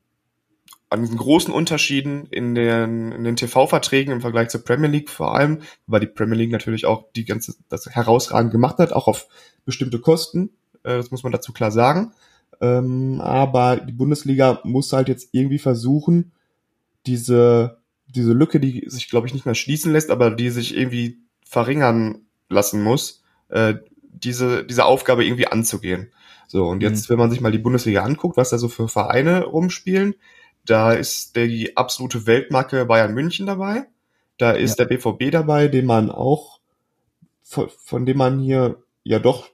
an 0.90 1.02
diesen 1.02 1.16
großen 1.16 1.52
Unterschieden 1.52 2.26
in 2.30 2.54
den, 2.54 3.12
in 3.12 3.24
den 3.24 3.36
TV-Verträgen 3.36 4.12
im 4.12 4.20
Vergleich 4.20 4.48
zur 4.48 4.64
Premier 4.64 4.88
League 4.90 5.10
vor 5.10 5.34
allem, 5.34 5.60
weil 5.86 6.00
die 6.00 6.06
Premier 6.06 6.36
League 6.36 6.52
natürlich 6.52 6.86
auch 6.86 7.10
die 7.14 7.24
ganze, 7.24 7.54
das 7.68 7.86
herausragend 7.86 8.52
gemacht 8.52 8.78
hat, 8.78 8.92
auch 8.92 9.08
auf 9.08 9.26
bestimmte 9.64 9.98
Kosten. 9.98 10.50
Äh, 10.82 10.96
das 10.96 11.10
muss 11.10 11.22
man 11.22 11.32
dazu 11.32 11.52
klar 11.52 11.70
sagen. 11.70 12.12
Ähm, 12.60 13.20
aber 13.20 13.76
die 13.76 13.92
Bundesliga 13.92 14.60
muss 14.64 14.92
halt 14.92 15.08
jetzt 15.08 15.30
irgendwie 15.32 15.58
versuchen, 15.58 16.32
diese, 17.06 17.78
diese 18.06 18.32
Lücke, 18.32 18.60
die 18.60 18.84
sich, 18.86 19.10
glaube 19.10 19.26
ich, 19.26 19.34
nicht 19.34 19.46
mehr 19.46 19.54
schließen 19.54 19.92
lässt, 19.92 20.10
aber 20.10 20.30
die 20.30 20.50
sich 20.50 20.76
irgendwie 20.76 21.18
verringern 21.44 22.23
lassen 22.49 22.82
muss, 22.82 23.23
äh, 23.49 23.75
diese, 24.00 24.64
diese 24.64 24.85
Aufgabe 24.85 25.25
irgendwie 25.25 25.49
anzugehen. 25.49 26.12
So, 26.46 26.67
und 26.67 26.82
jetzt, 26.82 27.08
mhm. 27.08 27.14
wenn 27.14 27.19
man 27.19 27.31
sich 27.31 27.41
mal 27.41 27.52
die 27.52 27.58
Bundesliga 27.58 28.02
anguckt, 28.02 28.37
was 28.37 28.50
da 28.50 28.58
so 28.58 28.69
für 28.69 28.88
Vereine 28.88 29.44
rumspielen, 29.44 30.14
da 30.67 30.93
ist 30.93 31.37
der, 31.37 31.46
die 31.46 31.76
absolute 31.76 32.26
Weltmarke 32.26 32.85
Bayern 32.87 33.14
München 33.14 33.46
dabei. 33.46 33.87
Da 34.38 34.52
ist 34.52 34.79
ja. 34.79 34.85
der 34.85 34.96
BVB 34.96 35.31
dabei, 35.31 35.69
den 35.69 35.87
man 35.87 36.11
auch, 36.11 36.61
von, 37.43 37.69
von 37.82 38.06
dem 38.06 38.19
man 38.19 38.41
hier 38.41 38.82
ja 39.05 39.19
doch 39.19 39.50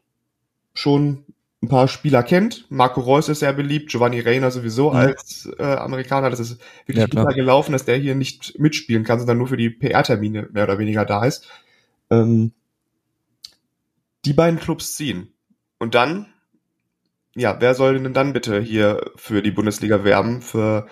schon 0.72 1.24
ein 1.62 1.68
paar 1.68 1.88
Spieler 1.88 2.22
kennt. 2.22 2.66
Marco 2.70 3.00
Reus 3.00 3.28
ist 3.28 3.40
sehr 3.40 3.52
beliebt, 3.52 3.90
Giovanni 3.90 4.20
Reina 4.20 4.50
sowieso 4.50 4.90
mhm. 4.90 4.96
als 4.96 5.48
äh, 5.58 5.62
Amerikaner. 5.62 6.30
Das 6.30 6.40
ist 6.40 6.60
wirklich 6.86 7.12
ja, 7.12 7.24
gelaufen, 7.24 7.72
dass 7.72 7.84
der 7.84 7.96
hier 7.96 8.14
nicht 8.14 8.58
mitspielen 8.58 9.04
kann, 9.04 9.18
sondern 9.18 9.38
nur 9.38 9.48
für 9.48 9.58
die 9.58 9.68
PR-Termine 9.68 10.48
mehr 10.52 10.64
oder 10.64 10.78
weniger 10.78 11.04
da 11.04 11.24
ist. 11.24 11.48
Ähm, 12.10 12.52
die 14.24 14.32
beiden 14.32 14.60
Clubs 14.60 14.94
ziehen. 14.94 15.34
Und 15.78 15.94
dann, 15.94 16.26
ja, 17.34 17.60
wer 17.60 17.74
soll 17.74 17.98
denn 17.98 18.12
dann 18.12 18.32
bitte 18.32 18.60
hier 18.60 19.12
für 19.16 19.42
die 19.42 19.50
Bundesliga 19.50 20.04
werben? 20.04 20.42
Für, 20.42 20.86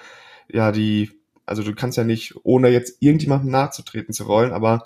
ja, 0.49 0.73
die, 0.73 1.11
also 1.47 1.63
du 1.63 1.75
kannst 1.75 1.99
ja 1.99 2.05
nicht, 2.05 2.35
ohne 2.43 2.69
jetzt 2.69 3.03
irgendjemandem 3.03 3.51
nachzutreten 3.51 4.15
zu 4.15 4.25
rollen, 4.25 4.53
aber 4.53 4.85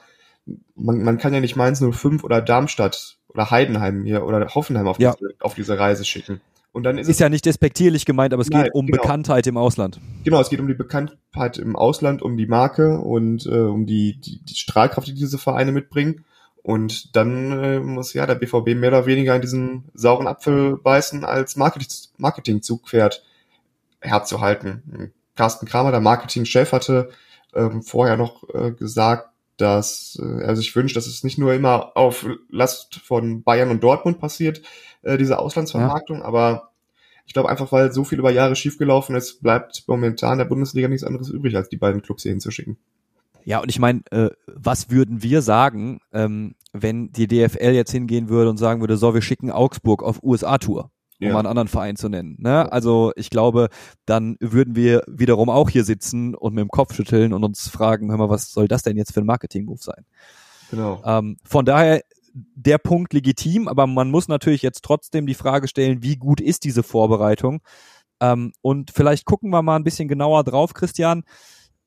man, 0.74 1.02
man 1.02 1.18
kann 1.18 1.34
ja 1.34 1.40
nicht 1.40 1.56
Mainz 1.56 1.80
05 1.80 2.24
oder 2.24 2.42
Darmstadt 2.42 3.18
oder 3.28 3.50
Heidenheim 3.50 4.04
hier 4.04 4.24
oder 4.24 4.46
Hoffenheim 4.54 4.88
auf, 4.88 4.98
ja. 4.98 5.14
diese, 5.14 5.34
auf 5.40 5.54
diese 5.54 5.78
Reise 5.78 6.04
schicken. 6.04 6.40
Und 6.72 6.84
dann 6.84 6.96
ist, 6.96 7.08
ist 7.08 7.20
ja 7.20 7.28
nicht 7.28 7.44
despektierlich 7.44 8.06
gemeint, 8.06 8.32
aber 8.32 8.40
es 8.40 8.48
Nein, 8.48 8.64
geht 8.64 8.74
um 8.74 8.86
genau. 8.86 9.02
Bekanntheit 9.02 9.46
im 9.46 9.58
Ausland. 9.58 10.00
Genau, 10.24 10.40
es 10.40 10.48
geht 10.48 10.58
um 10.58 10.68
die 10.68 10.74
Bekanntheit 10.74 11.58
im 11.58 11.76
Ausland, 11.76 12.22
um 12.22 12.38
die 12.38 12.46
Marke 12.46 12.98
und 12.98 13.44
äh, 13.44 13.50
um 13.50 13.84
die, 13.84 14.18
die, 14.18 14.42
die 14.42 14.54
Strahlkraft, 14.54 15.06
die 15.06 15.14
diese 15.14 15.36
Vereine 15.36 15.70
mitbringen. 15.70 16.24
Und 16.62 17.16
dann 17.16 17.64
äh, 17.64 17.80
muss 17.80 18.14
ja 18.14 18.26
der 18.26 18.36
BVB 18.36 18.76
mehr 18.76 18.90
oder 18.90 19.06
weniger 19.06 19.34
in 19.34 19.42
diesen 19.42 19.84
sauren 19.94 20.28
Apfel 20.28 20.76
beißen, 20.76 21.24
als 21.24 21.56
Marketing 21.56 21.88
Marketingzugpferd 22.18 23.24
herzuhalten. 24.00 25.12
Carsten 25.34 25.66
Kramer, 25.66 25.90
der 25.90 26.00
Marketingchef, 26.00 26.72
hatte 26.72 27.10
ähm, 27.54 27.82
vorher 27.82 28.16
noch 28.16 28.48
äh, 28.54 28.72
gesagt, 28.72 29.30
dass 29.56 30.18
äh, 30.22 30.42
er 30.42 30.56
sich 30.56 30.74
wünscht, 30.74 30.96
dass 30.96 31.06
es 31.06 31.24
nicht 31.24 31.38
nur 31.38 31.52
immer 31.52 31.96
auf 31.96 32.26
Last 32.48 32.96
von 32.96 33.42
Bayern 33.42 33.70
und 33.70 33.82
Dortmund 33.82 34.20
passiert, 34.20 34.62
äh, 35.02 35.18
diese 35.18 35.38
Auslandsvermarktung, 35.38 36.18
ja. 36.18 36.24
aber 36.24 36.70
ich 37.26 37.32
glaube 37.32 37.48
einfach, 37.48 37.70
weil 37.72 37.92
so 37.92 38.04
viel 38.04 38.18
über 38.18 38.30
Jahre 38.30 38.56
schiefgelaufen 38.56 39.14
ist, 39.14 39.42
bleibt 39.42 39.84
momentan 39.86 40.38
der 40.38 40.44
Bundesliga 40.44 40.88
nichts 40.88 41.04
anderes 41.04 41.28
übrig, 41.28 41.56
als 41.56 41.68
die 41.68 41.76
beiden 41.76 42.02
Clubs 42.02 42.24
hier 42.24 42.32
hinzuschicken. 42.32 42.76
Ja, 43.44 43.60
und 43.60 43.68
ich 43.68 43.78
meine, 43.78 44.02
äh, 44.10 44.30
was 44.46 44.90
würden 44.90 45.22
wir 45.22 45.42
sagen, 45.42 46.00
ähm, 46.12 46.54
wenn 46.72 47.12
die 47.12 47.26
DFL 47.26 47.72
jetzt 47.72 47.92
hingehen 47.92 48.28
würde 48.28 48.50
und 48.50 48.56
sagen 48.56 48.80
würde, 48.80 48.96
so, 48.96 49.14
wir 49.14 49.22
schicken 49.22 49.50
Augsburg 49.50 50.02
auf 50.02 50.22
USA-Tour, 50.22 50.90
um 51.20 51.26
ja. 51.26 51.36
einen 51.36 51.46
anderen 51.46 51.68
Verein 51.68 51.96
zu 51.96 52.08
nennen. 52.08 52.36
Ne? 52.38 52.70
Also 52.72 53.12
ich 53.16 53.30
glaube, 53.30 53.68
dann 54.06 54.36
würden 54.40 54.74
wir 54.74 55.02
wiederum 55.06 55.50
auch 55.50 55.70
hier 55.70 55.84
sitzen 55.84 56.34
und 56.34 56.54
mit 56.54 56.62
dem 56.62 56.70
Kopf 56.70 56.94
schütteln 56.94 57.32
und 57.32 57.44
uns 57.44 57.68
fragen, 57.68 58.10
hör 58.10 58.18
mal, 58.18 58.30
was 58.30 58.52
soll 58.52 58.68
das 58.68 58.82
denn 58.82 58.96
jetzt 58.96 59.12
für 59.12 59.20
ein 59.20 59.26
Marketing-Move 59.26 59.82
sein? 59.82 60.04
Genau. 60.70 61.02
Ähm, 61.04 61.36
von 61.44 61.64
daher 61.64 62.02
der 62.34 62.78
Punkt 62.78 63.12
legitim, 63.12 63.68
aber 63.68 63.86
man 63.86 64.10
muss 64.10 64.28
natürlich 64.28 64.62
jetzt 64.62 64.82
trotzdem 64.82 65.26
die 65.26 65.34
Frage 65.34 65.68
stellen, 65.68 66.02
wie 66.02 66.16
gut 66.16 66.40
ist 66.40 66.64
diese 66.64 66.82
Vorbereitung? 66.82 67.60
Ähm, 68.20 68.52
und 68.62 68.90
vielleicht 68.90 69.26
gucken 69.26 69.50
wir 69.50 69.62
mal 69.62 69.76
ein 69.76 69.84
bisschen 69.84 70.08
genauer 70.08 70.44
drauf, 70.44 70.72
Christian 70.72 71.24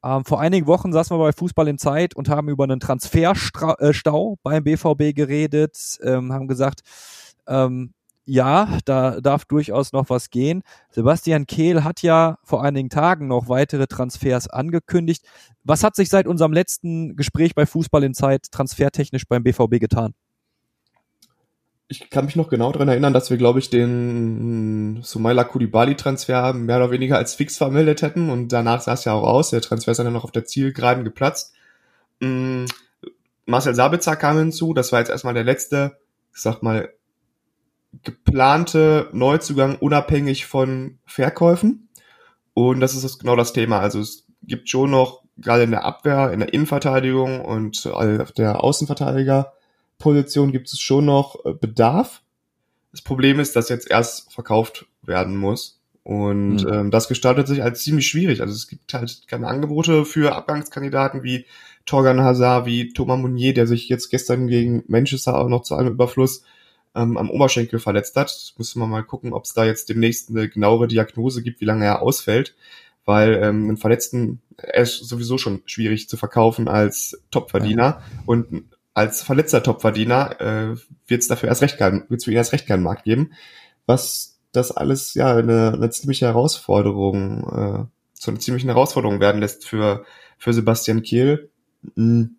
Ähm, 0.06 0.24
vor 0.24 0.40
einigen 0.40 0.68
Wochen 0.68 0.94
saßen 0.94 1.18
wir 1.18 1.24
bei 1.24 1.34
Fußball 1.34 1.68
in 1.68 1.80
Zeit 1.80 2.16
und 2.16 2.30
haben 2.30 2.48
über 2.48 2.64
einen 2.64 2.80
Transferstau 2.80 4.34
äh, 4.34 4.38
beim 4.44 4.64
BVB 4.64 5.16
geredet, 5.16 5.98
ähm, 6.04 6.32
haben 6.32 6.48
gesagt, 6.48 6.82
ähm, 7.48 7.92
ja, 8.28 8.78
da 8.86 9.20
darf 9.20 9.46
durchaus 9.46 9.94
noch 9.94 10.10
was 10.10 10.30
gehen. 10.30 10.64
Sebastian 10.92 11.48
Kehl 11.48 11.84
hat 11.84 12.02
ja 12.02 12.38
vor 12.44 12.64
einigen 12.64 12.90
Tagen 12.90 13.28
noch 13.28 13.50
weitere 13.50 13.88
Transfers 13.88 14.48
angekündigt. 14.48 15.26
Was 15.64 15.84
hat 15.84 15.96
sich 15.96 16.10
seit 16.10 16.28
unserem 16.28 16.54
letzten 16.54 17.16
Gespräch 17.16 17.56
bei 17.56 17.66
Fußball 17.66 18.04
in 18.04 18.14
Zeit 18.14 18.52
transfertechnisch 18.52 19.28
beim 19.28 19.44
BVB 19.44 19.80
getan? 19.80 20.14
Ich 21.88 22.10
kann 22.10 22.26
mich 22.26 22.36
noch 22.36 22.50
genau 22.50 22.72
daran 22.72 22.88
erinnern, 22.88 23.14
dass 23.14 23.30
wir, 23.30 23.38
glaube 23.38 23.60
ich, 23.60 23.70
den 23.70 25.02
Sumaila 25.04 25.44
Koulibaly-Transfer 25.44 26.54
mehr 26.54 26.78
oder 26.78 26.90
weniger 26.90 27.18
als 27.18 27.36
fix 27.36 27.58
vermeldet 27.58 28.02
hätten 28.02 28.30
und 28.30 28.50
danach 28.50 28.82
sah 28.82 28.94
es 28.94 29.06
ja 29.06 29.14
auch 29.14 29.24
aus. 29.28 29.52
Der 29.52 29.62
Transfer 29.62 29.92
ist 29.92 29.98
dann 29.98 30.12
noch 30.12 30.24
auf 30.24 30.32
der 30.32 30.46
Zielgeraden 30.46 31.04
geplatzt. 31.04 31.54
Mm, 32.22 32.66
Marcel 33.46 33.76
Sabitzer 33.76 34.16
kam 34.16 34.38
hinzu, 34.38 34.74
das 34.74 34.92
war 34.92 35.00
jetzt 35.00 35.10
erstmal 35.10 35.36
der 35.36 35.44
letzte, 35.44 35.98
ich 36.34 36.42
sag 36.42 36.64
mal, 36.64 36.90
geplante 38.04 39.10
Neuzugang 39.14 39.78
unabhängig 39.78 40.48
von 40.48 40.98
Verkäufen. 41.06 41.90
Und 42.56 42.80
das 42.80 42.96
ist 42.96 43.20
genau 43.20 43.36
das 43.36 43.54
Thema. 43.54 43.80
Also 43.80 44.00
es 44.00 44.26
gibt 44.42 44.70
schon 44.70 44.90
noch, 44.90 45.24
gerade 45.38 45.64
in 45.64 45.72
der 45.72 45.86
Abwehr, 45.86 46.32
in 46.32 46.40
der 46.40 46.54
Innenverteidigung 46.54 47.42
und 47.42 47.86
auf 47.88 48.32
der 48.32 48.64
Außenverteidigerposition 50.00 50.52
gibt 50.52 50.68
es 50.68 50.80
schon 50.80 51.06
noch 51.06 51.46
äh, 51.46 51.54
Bedarf. 51.54 52.22
Das 52.92 53.02
Problem 53.02 53.40
ist, 53.40 53.56
dass 53.56 53.70
jetzt 53.70 53.90
erst 53.90 54.34
verkauft 54.34 54.86
werden 55.02 55.36
muss. 55.36 55.80
Und 56.04 56.64
mhm. 56.64 56.72
ähm, 56.72 56.92
das 56.92 57.08
gestaltet 57.08 57.48
sich 57.48 57.64
als 57.64 57.84
ziemlich 57.84 58.08
schwierig. 58.08 58.42
Also 58.42 58.54
es 58.54 58.68
gibt 58.68 58.94
halt 58.94 59.24
keine 59.28 59.48
Angebote 59.48 60.06
für 60.06 60.36
Abgangskandidaten 60.36 61.24
wie 61.24 61.46
Torgan 61.86 62.22
Hazard, 62.22 62.66
wie 62.68 62.94
Thomas 62.94 63.20
Mounier, 63.20 63.54
der 63.54 63.68
sich 63.68 63.90
jetzt 63.90 64.10
gestern 64.10 64.48
gegen 64.48 64.84
Manchester 64.88 65.38
auch 65.38 65.50
noch 65.50 65.64
zu 65.64 65.76
einem 65.76 65.94
Überfluss 65.94 66.44
ähm, 66.94 67.18
am 67.18 67.30
Oberschenkel 67.30 67.80
verletzt 67.80 68.16
hat. 68.16 68.54
Müssen 68.58 68.80
wir 68.80 68.88
mal 68.88 69.04
gucken, 69.04 69.34
ob 69.34 69.46
es 69.46 69.54
da 69.54 69.66
jetzt 69.66 69.90
demnächst 69.90 70.30
eine 70.30 70.48
genauere 70.48 70.88
Diagnose 70.88 71.42
gibt, 71.42 71.60
wie 71.60 71.66
lange 71.66 71.86
er 71.86 72.02
ausfällt. 72.02 72.56
Weil 73.04 73.36
ähm, 73.36 73.68
einen 73.68 73.78
Verletzten, 73.78 74.42
er 74.58 74.84
ist 74.84 74.98
sowieso 75.08 75.38
schon 75.38 75.62
schwierig 75.66 76.08
zu 76.08 76.18
verkaufen 76.18 76.68
als 76.68 77.22
Topverdiener. 77.30 77.84
Ja. 77.84 78.02
Und 78.26 78.66
als 78.96 79.22
verletzter 79.22 79.62
Topverdiener 79.62 80.42
äh, 80.42 80.76
wird 81.06 81.22
es 81.22 81.28
dafür 81.28 81.50
erst 81.50 81.62
recht 81.62 81.78
keinen, 81.78 82.10
wird 82.10 82.22
es 82.22 82.24
für 82.24 82.32
ihn 82.32 82.38
erst 82.38 82.54
recht 82.54 82.66
keinen 82.66 82.82
Markt 82.82 83.04
geben. 83.04 83.34
Was 83.86 84.40
das 84.54 84.72
alles 84.72 85.14
ja 85.14 85.36
eine, 85.36 85.74
eine 85.74 85.90
ziemliche 85.90 86.26
Herausforderung, 86.26 87.44
äh, 87.44 88.20
zu 88.20 88.32
einer 88.32 88.40
ziemlichen 88.40 88.70
Herausforderung 88.70 89.20
werden 89.20 89.42
lässt 89.42 89.68
für, 89.68 90.06
für 90.38 90.54
Sebastian 90.54 91.04
Kiel. 91.04 91.50
Mhm. 91.96 92.38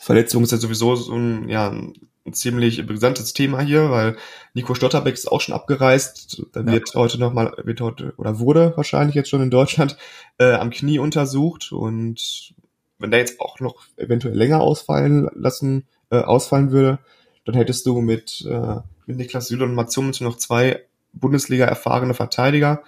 Verletzung 0.00 0.42
ist 0.42 0.52
ja 0.52 0.58
sowieso 0.58 0.94
so 0.96 1.14
ein, 1.14 1.48
ja, 1.48 1.68
ein 1.70 2.32
ziemlich 2.32 2.86
brisantes 2.86 3.32
Thema 3.32 3.60
hier, 3.60 3.90
weil 3.90 4.16
Nico 4.52 4.74
Stotterbeck 4.74 5.14
ist 5.14 5.32
auch 5.32 5.40
schon 5.40 5.54
abgereist. 5.54 6.42
Da 6.52 6.64
wird 6.66 6.90
ja. 6.90 7.00
heute 7.00 7.18
nochmal, 7.18 7.54
wird 7.64 7.80
heute, 7.80 8.12
oder 8.18 8.38
wurde 8.38 8.74
wahrscheinlich 8.76 9.14
jetzt 9.14 9.30
schon 9.30 9.42
in 9.42 9.50
Deutschland 9.50 9.96
äh, 10.38 10.52
am 10.52 10.70
Knie 10.70 10.98
untersucht. 10.98 11.72
Und 11.72 12.54
wenn 13.00 13.10
der 13.10 13.20
jetzt 13.20 13.40
auch 13.40 13.58
noch 13.60 13.76
eventuell 13.96 14.36
länger 14.36 14.60
ausfallen 14.60 15.28
lassen, 15.34 15.86
äh, 16.10 16.18
ausfallen 16.18 16.70
würde, 16.70 16.98
dann 17.44 17.54
hättest 17.54 17.86
du 17.86 18.00
mit, 18.00 18.46
äh, 18.48 18.76
mit 19.06 19.16
Niklas 19.16 19.48
Süle 19.48 19.64
und 19.64 19.74
Mats 19.74 19.96
Hummels 19.96 20.20
noch 20.20 20.36
zwei 20.36 20.84
Bundesliga 21.12 21.64
erfahrene 21.64 22.14
Verteidiger 22.14 22.82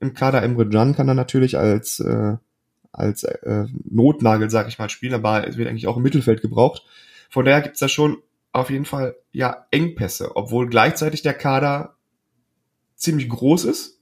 im 0.00 0.14
Kader. 0.14 0.42
Emre 0.42 0.68
Can 0.68 0.94
kann 0.94 1.06
dann 1.06 1.16
natürlich 1.16 1.58
als, 1.58 2.00
äh, 2.00 2.36
als 2.92 3.24
äh, 3.24 3.66
Notnagel, 3.84 4.48
sag 4.48 4.68
ich 4.68 4.78
mal, 4.78 4.88
spielen, 4.88 5.14
aber 5.14 5.46
es 5.46 5.56
wird 5.56 5.68
eigentlich 5.68 5.86
auch 5.86 5.96
im 5.96 6.02
Mittelfeld 6.02 6.40
gebraucht. 6.40 6.82
Von 7.28 7.44
daher 7.44 7.60
gibt's 7.60 7.80
da 7.80 7.88
schon 7.88 8.22
auf 8.52 8.70
jeden 8.70 8.86
Fall 8.86 9.16
ja 9.32 9.66
Engpässe, 9.70 10.34
obwohl 10.36 10.68
gleichzeitig 10.68 11.22
der 11.22 11.34
Kader 11.34 11.96
ziemlich 12.94 13.28
groß 13.28 13.64
ist, 13.64 14.00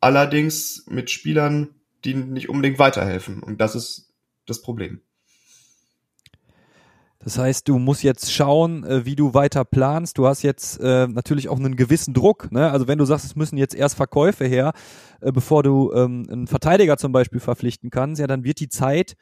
allerdings 0.00 0.86
mit 0.88 1.10
Spielern, 1.10 1.74
die 2.04 2.14
nicht 2.14 2.48
unbedingt 2.48 2.78
weiterhelfen. 2.78 3.42
Und 3.42 3.60
das 3.60 3.74
ist 3.74 4.03
das 4.46 4.62
Problem. 4.62 5.00
Das 7.24 7.38
heißt, 7.38 7.66
du 7.68 7.78
musst 7.78 8.02
jetzt 8.02 8.30
schauen, 8.32 8.84
äh, 8.84 9.06
wie 9.06 9.16
du 9.16 9.32
weiter 9.32 9.64
planst. 9.64 10.18
Du 10.18 10.26
hast 10.26 10.42
jetzt 10.42 10.78
äh, 10.80 11.06
natürlich 11.08 11.48
auch 11.48 11.58
einen 11.58 11.74
gewissen 11.74 12.12
Druck. 12.12 12.52
Ne? 12.52 12.70
Also 12.70 12.86
wenn 12.86 12.98
du 12.98 13.06
sagst, 13.06 13.24
es 13.24 13.34
müssen 13.34 13.56
jetzt 13.56 13.74
erst 13.74 13.94
Verkäufe 13.94 14.44
her, 14.44 14.74
äh, 15.22 15.32
bevor 15.32 15.62
du 15.62 15.90
ähm, 15.94 16.26
einen 16.30 16.46
Verteidiger 16.46 16.98
zum 16.98 17.12
Beispiel 17.12 17.40
verpflichten 17.40 17.88
kannst, 17.88 18.20
ja, 18.20 18.26
dann 18.26 18.44
wird 18.44 18.60
die 18.60 18.68
Zeit 18.68 19.16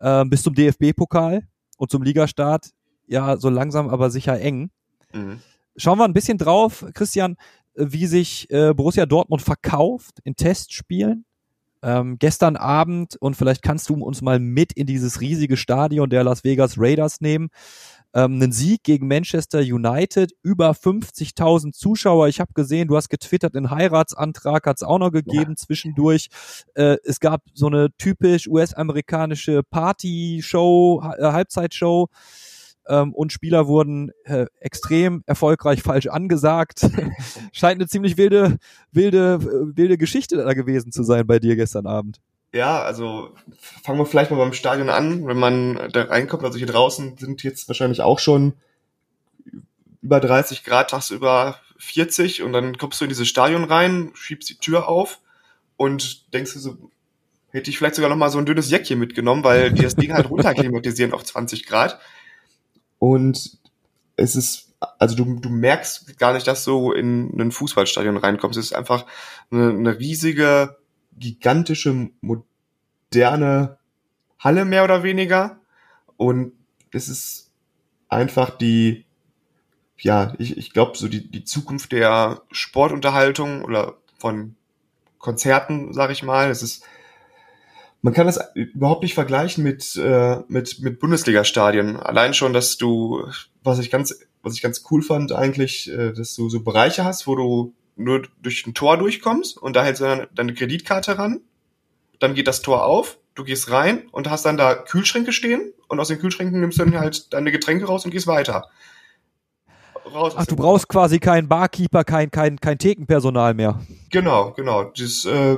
äh, 0.00 0.24
bis 0.26 0.42
zum 0.42 0.54
DFB-Pokal 0.54 1.48
und 1.78 1.90
zum 1.90 2.02
Ligastart 2.02 2.72
ja 3.06 3.38
so 3.38 3.48
langsam 3.48 3.88
aber 3.88 4.10
sicher 4.10 4.38
eng. 4.38 4.70
Mhm. 5.14 5.40
Schauen 5.76 5.98
wir 5.98 6.04
ein 6.04 6.14
bisschen 6.14 6.36
drauf, 6.36 6.84
Christian, 6.92 7.36
wie 7.74 8.06
sich 8.06 8.50
äh, 8.50 8.74
Borussia 8.74 9.06
Dortmund 9.06 9.40
verkauft 9.40 10.20
in 10.24 10.36
Testspielen. 10.36 11.24
Ähm, 11.82 12.16
gestern 12.18 12.56
Abend 12.56 13.16
und 13.20 13.36
vielleicht 13.36 13.62
kannst 13.62 13.88
du 13.88 13.94
uns 13.94 14.22
mal 14.22 14.38
mit 14.38 14.72
in 14.72 14.86
dieses 14.86 15.20
riesige 15.20 15.56
Stadion 15.56 16.10
der 16.10 16.24
Las 16.24 16.42
Vegas 16.44 16.74
Raiders 16.78 17.20
nehmen. 17.20 17.48
Ähm, 18.14 18.34
einen 18.36 18.52
Sieg 18.52 18.82
gegen 18.82 19.08
Manchester 19.08 19.58
United, 19.58 20.32
über 20.42 20.70
50.000 20.70 21.72
Zuschauer. 21.72 22.28
Ich 22.28 22.40
habe 22.40 22.52
gesehen, 22.54 22.88
du 22.88 22.96
hast 22.96 23.10
getwittert, 23.10 23.54
einen 23.54 23.70
Heiratsantrag 23.70 24.66
hat 24.66 24.76
es 24.76 24.82
auch 24.82 24.98
noch 24.98 25.10
gegeben 25.10 25.52
ja. 25.52 25.56
zwischendurch. 25.56 26.28
Äh, 26.74 26.96
es 27.04 27.20
gab 27.20 27.42
so 27.52 27.66
eine 27.66 27.88
typisch 27.98 28.48
US-amerikanische 28.48 29.62
Party-Show, 29.62 31.02
äh, 31.18 31.22
Halbzeitshow 31.24 32.08
ähm, 32.88 33.12
und 33.12 33.32
Spieler 33.32 33.66
wurden 33.66 34.10
äh, 34.24 34.46
extrem 34.60 35.22
erfolgreich 35.26 35.82
falsch 35.82 36.06
angesagt. 36.06 36.88
Scheint 37.52 37.80
eine 37.80 37.88
ziemlich 37.88 38.16
wilde, 38.16 38.58
wilde, 38.92 39.74
wilde 39.76 39.98
Geschichte 39.98 40.36
da 40.36 40.52
gewesen 40.54 40.92
zu 40.92 41.02
sein 41.02 41.26
bei 41.26 41.38
dir 41.38 41.56
gestern 41.56 41.86
Abend. 41.86 42.20
Ja, 42.52 42.82
also 42.82 43.30
fangen 43.82 43.98
wir 43.98 44.06
vielleicht 44.06 44.30
mal 44.30 44.38
beim 44.38 44.52
Stadion 44.52 44.88
an. 44.88 45.26
Wenn 45.26 45.38
man 45.38 45.90
da 45.92 46.04
reinkommt, 46.04 46.44
also 46.44 46.58
hier 46.58 46.66
draußen 46.66 47.16
sind 47.18 47.42
jetzt 47.42 47.68
wahrscheinlich 47.68 48.00
auch 48.00 48.18
schon 48.18 48.54
über 50.02 50.20
30 50.20 50.64
Grad, 50.64 50.90
tagsüber 50.90 51.58
40 51.78 52.42
und 52.42 52.52
dann 52.52 52.78
kommst 52.78 53.00
du 53.00 53.04
in 53.04 53.08
dieses 53.08 53.28
Stadion 53.28 53.64
rein, 53.64 54.12
schiebst 54.14 54.48
die 54.48 54.56
Tür 54.56 54.88
auf 54.88 55.20
und 55.76 56.32
denkst 56.32 56.54
du 56.54 56.58
so, 56.58 56.78
hätte 57.50 57.70
ich 57.70 57.78
vielleicht 57.78 57.96
sogar 57.96 58.10
noch 58.10 58.16
mal 58.16 58.30
so 58.30 58.38
ein 58.38 58.46
dünnes 58.46 58.70
Jäckchen 58.70 58.98
mitgenommen, 58.98 59.44
weil 59.44 59.72
die 59.72 59.82
das 59.82 59.96
Ding 59.96 60.12
halt 60.12 60.30
runterklimatisieren 60.30 61.12
auf 61.12 61.24
20 61.24 61.66
Grad. 61.66 61.98
Und 62.98 63.58
es 64.16 64.36
ist, 64.36 64.74
also 64.98 65.16
du, 65.16 65.38
du 65.38 65.48
merkst 65.48 66.18
gar 66.18 66.32
nicht, 66.32 66.46
dass 66.46 66.64
du 66.64 66.92
in 66.92 67.38
ein 67.38 67.52
Fußballstadion 67.52 68.16
reinkommst. 68.16 68.58
Es 68.58 68.66
ist 68.66 68.72
einfach 68.74 69.06
eine, 69.50 69.70
eine 69.70 69.98
riesige, 69.98 70.76
gigantische, 71.18 72.10
moderne 72.20 73.78
Halle 74.38 74.64
mehr 74.64 74.84
oder 74.84 75.02
weniger. 75.02 75.60
Und 76.16 76.52
es 76.92 77.08
ist 77.08 77.50
einfach 78.08 78.50
die, 78.50 79.04
ja, 79.98 80.34
ich, 80.38 80.56
ich 80.56 80.72
glaube, 80.72 80.96
so 80.96 81.08
die, 81.08 81.30
die 81.30 81.44
Zukunft 81.44 81.92
der 81.92 82.42
Sportunterhaltung 82.50 83.62
oder 83.62 83.96
von 84.18 84.56
Konzerten, 85.18 85.92
sag 85.92 86.10
ich 86.10 86.22
mal. 86.22 86.50
Es 86.50 86.62
ist 86.62 86.84
man 88.06 88.14
kann 88.14 88.28
das 88.28 88.38
überhaupt 88.54 89.02
nicht 89.02 89.14
vergleichen 89.14 89.64
mit, 89.64 89.96
äh, 89.96 90.36
mit, 90.46 90.78
mit 90.78 91.00
Bundesliga-Stadien. 91.00 91.96
Allein 91.96 92.34
schon, 92.34 92.52
dass 92.52 92.76
du, 92.76 93.26
was 93.64 93.80
ich 93.80 93.90
ganz, 93.90 94.16
was 94.44 94.54
ich 94.54 94.62
ganz 94.62 94.84
cool 94.92 95.02
fand 95.02 95.32
eigentlich, 95.32 95.90
äh, 95.90 96.12
dass 96.12 96.36
du 96.36 96.48
so 96.48 96.60
Bereiche 96.60 97.04
hast, 97.04 97.26
wo 97.26 97.34
du 97.34 97.74
nur 97.96 98.22
durch 98.40 98.64
ein 98.64 98.74
Tor 98.74 98.96
durchkommst 98.96 99.60
und 99.60 99.74
da 99.74 99.82
hältst 99.82 100.02
du 100.02 100.04
dann 100.04 100.28
deine 100.36 100.54
Kreditkarte 100.54 101.18
ran, 101.18 101.40
dann 102.20 102.34
geht 102.34 102.46
das 102.46 102.62
Tor 102.62 102.84
auf, 102.84 103.18
du 103.34 103.42
gehst 103.42 103.72
rein 103.72 104.04
und 104.12 104.30
hast 104.30 104.46
dann 104.46 104.56
da 104.56 104.76
Kühlschränke 104.76 105.32
stehen 105.32 105.72
und 105.88 105.98
aus 105.98 106.06
den 106.06 106.20
Kühlschränken 106.20 106.60
nimmst 106.60 106.78
du 106.78 106.84
dann 106.84 107.00
halt 107.00 107.32
deine 107.32 107.50
Getränke 107.50 107.86
raus 107.86 108.04
und 108.04 108.12
gehst 108.12 108.28
weiter. 108.28 108.68
Raus 110.14 110.34
Ach, 110.36 110.46
du 110.46 110.54
brauchst 110.54 110.88
quasi 110.88 111.18
keinen 111.18 111.48
Barkeeper, 111.48 112.04
kein, 112.04 112.30
kein, 112.30 112.60
kein 112.60 112.78
Thekenpersonal 112.78 113.54
mehr. 113.54 113.80
Genau, 114.10 114.52
genau. 114.52 114.92
Das, 114.96 115.24
äh, 115.24 115.56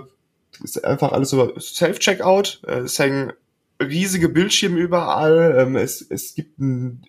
ist 0.61 0.85
einfach 0.85 1.13
alles 1.13 1.33
über 1.33 1.59
Self-Checkout. 1.59 2.63
Äh, 2.67 2.81
es 2.81 2.99
hängen 2.99 3.33
riesige 3.81 4.29
Bildschirme 4.29 4.79
überall. 4.79 5.57
Ähm, 5.59 5.77
es, 5.77 6.01
es 6.03 6.35
gibt 6.35 6.59
ein, 6.59 7.07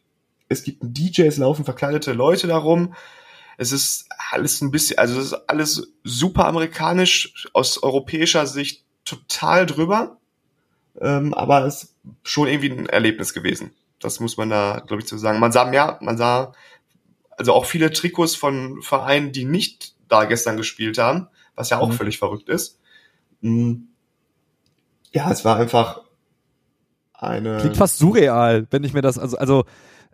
es 0.47 0.63
gibt 0.63 0.83
ein 0.83 0.93
DJ, 0.93 1.23
es 1.23 1.37
laufen 1.37 1.65
verkleidete 1.65 2.13
Leute 2.13 2.47
darum. 2.47 2.93
Es 3.57 3.71
ist 3.71 4.07
alles 4.31 4.61
ein 4.61 4.71
bisschen, 4.71 4.97
also 4.97 5.19
es 5.19 5.27
ist 5.27 5.49
alles 5.49 5.91
super 6.03 6.47
amerikanisch, 6.47 7.49
aus 7.53 7.83
europäischer 7.83 8.47
Sicht 8.47 8.85
total 9.03 9.65
drüber. 9.65 10.17
Ähm, 11.01 11.33
aber 11.33 11.65
es 11.65 11.83
ist 11.83 11.95
schon 12.23 12.47
irgendwie 12.47 12.71
ein 12.71 12.85
Erlebnis 12.87 13.33
gewesen. 13.33 13.71
Das 13.99 14.19
muss 14.19 14.37
man 14.37 14.49
da, 14.49 14.81
glaube 14.85 15.01
ich, 15.01 15.07
zu 15.07 15.17
sagen. 15.17 15.39
Man 15.39 15.51
sah 15.51 15.65
mehr, 15.65 15.99
man 16.01 16.17
sah 16.17 16.53
also 17.37 17.53
auch 17.53 17.65
viele 17.65 17.91
Trikots 17.91 18.35
von 18.35 18.81
Vereinen, 18.81 19.31
die 19.31 19.45
nicht 19.45 19.93
da 20.07 20.25
gestern 20.25 20.57
gespielt 20.57 20.97
haben, 20.97 21.27
was 21.55 21.69
ja 21.69 21.79
auch 21.79 21.89
mhm. 21.89 21.93
völlig 21.93 22.19
verrückt 22.19 22.49
ist. 22.49 22.78
Hm. 23.41 23.87
Ja, 25.11 25.31
es 25.31 25.43
war 25.45 25.57
einfach 25.57 26.01
eine. 27.13 27.57
Klingt 27.57 27.77
fast 27.77 27.97
surreal, 27.97 28.67
wenn 28.71 28.83
ich 28.83 28.93
mir 28.93 29.01
das, 29.01 29.17
also, 29.17 29.37
also 29.37 29.65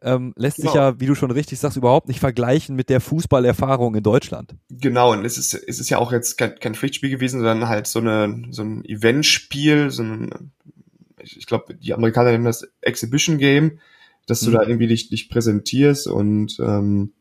ähm, 0.02 0.34
lässt 0.38 0.58
Genau. 0.58 0.70
sich 0.72 0.76
ja, 0.76 1.00
wie 1.00 1.06
du 1.06 1.16
schon 1.16 1.32
richtig 1.32 1.60
sagst, 1.60 1.78
überhaupt 1.78 2.08
nicht 2.08 2.20
vergleichen 2.20 2.76
mit 2.76 2.90
der 2.90 3.02
Fußballerfahrung 3.02 3.96
in 3.96 4.04
Deutschland. 4.04 4.56
Genau, 4.70 5.12
und 5.14 5.26
es 5.26 5.38
ist, 5.38 5.54
es 5.54 5.80
ist 5.80 5.90
ja 5.90 5.98
auch 5.98 6.12
jetzt 6.12 6.38
kein, 6.38 6.56
kein 6.60 6.76
Pflichtspiel 6.76 7.10
gewesen, 7.10 7.40
sondern 7.40 7.68
halt 7.68 7.88
so, 7.88 8.00
eine, 8.00 8.44
so 8.52 8.62
ein 8.64 8.84
Eventspiel, 8.86 9.90
so 9.90 10.04
ein, 10.04 10.52
ich, 11.22 11.46
glaube, 11.46 11.76
die 11.76 11.94
Amerikaner 11.94 12.32
nennen 12.32 12.46
das 12.46 12.68
Exhibition 12.82 13.38
Game, 13.38 13.80
dass 14.28 14.42
du 14.42 14.50
Mhm. 14.50 14.54
da 14.54 14.62
irgendwie 14.64 14.88
dich, 14.88 15.10
dich 15.10 15.30
präsentierst 15.30 16.08
und 16.08 16.58
ähm, 16.60 17.14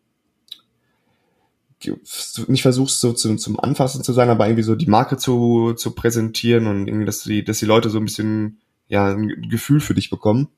nicht 2.47 2.63
versuchst 2.63 3.01
so 3.01 3.13
zum, 3.13 3.39
zum 3.39 3.59
Anfassen 3.61 4.03
zu 4.03 4.13
sein, 4.13 4.29
aber 4.29 4.47
irgendwie 4.47 4.63
so 4.63 4.75
die 4.75 4.87
Marke 4.87 5.17
zu, 5.17 5.75
zu 5.75 5.95
präsentieren 5.95 6.67
und 6.67 6.87
irgendwie, 6.87 7.07
dass 7.07 7.23
die, 7.23 7.45
dass 7.45 7.59
die 7.59 7.67
Leute 7.67 7.91
so 7.91 7.99
ein 7.99 8.05
bisschen 8.05 8.61
ja 8.89 9.09
ein 9.09 9.49
Gefühl 9.49 9.81
für 9.81 9.95
dich 9.95 10.11
bekommen. 10.11 10.49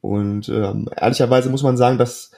Und 0.00 0.48
ähm, 0.48 0.88
ehrlicherweise 0.96 1.50
muss 1.50 1.62
man 1.62 1.76
sagen, 1.76 1.98
dass 1.98 2.30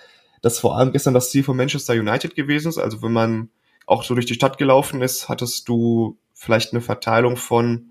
das 0.42 0.58
vor 0.58 0.76
allem 0.76 0.92
gestern 0.92 1.14
das 1.14 1.30
Ziel 1.30 1.42
von 1.42 1.56
Manchester 1.56 1.94
United 1.94 2.34
gewesen 2.34 2.68
ist. 2.68 2.78
Also 2.78 3.02
wenn 3.02 3.12
man 3.12 3.50
auch 3.86 4.04
so 4.04 4.14
durch 4.14 4.26
die 4.26 4.34
Stadt 4.34 4.58
gelaufen 4.58 5.02
ist, 5.02 5.28
hattest 5.28 5.68
du 5.68 6.16
vielleicht 6.34 6.72
eine 6.72 6.80
Verteilung 6.80 7.36
von 7.36 7.90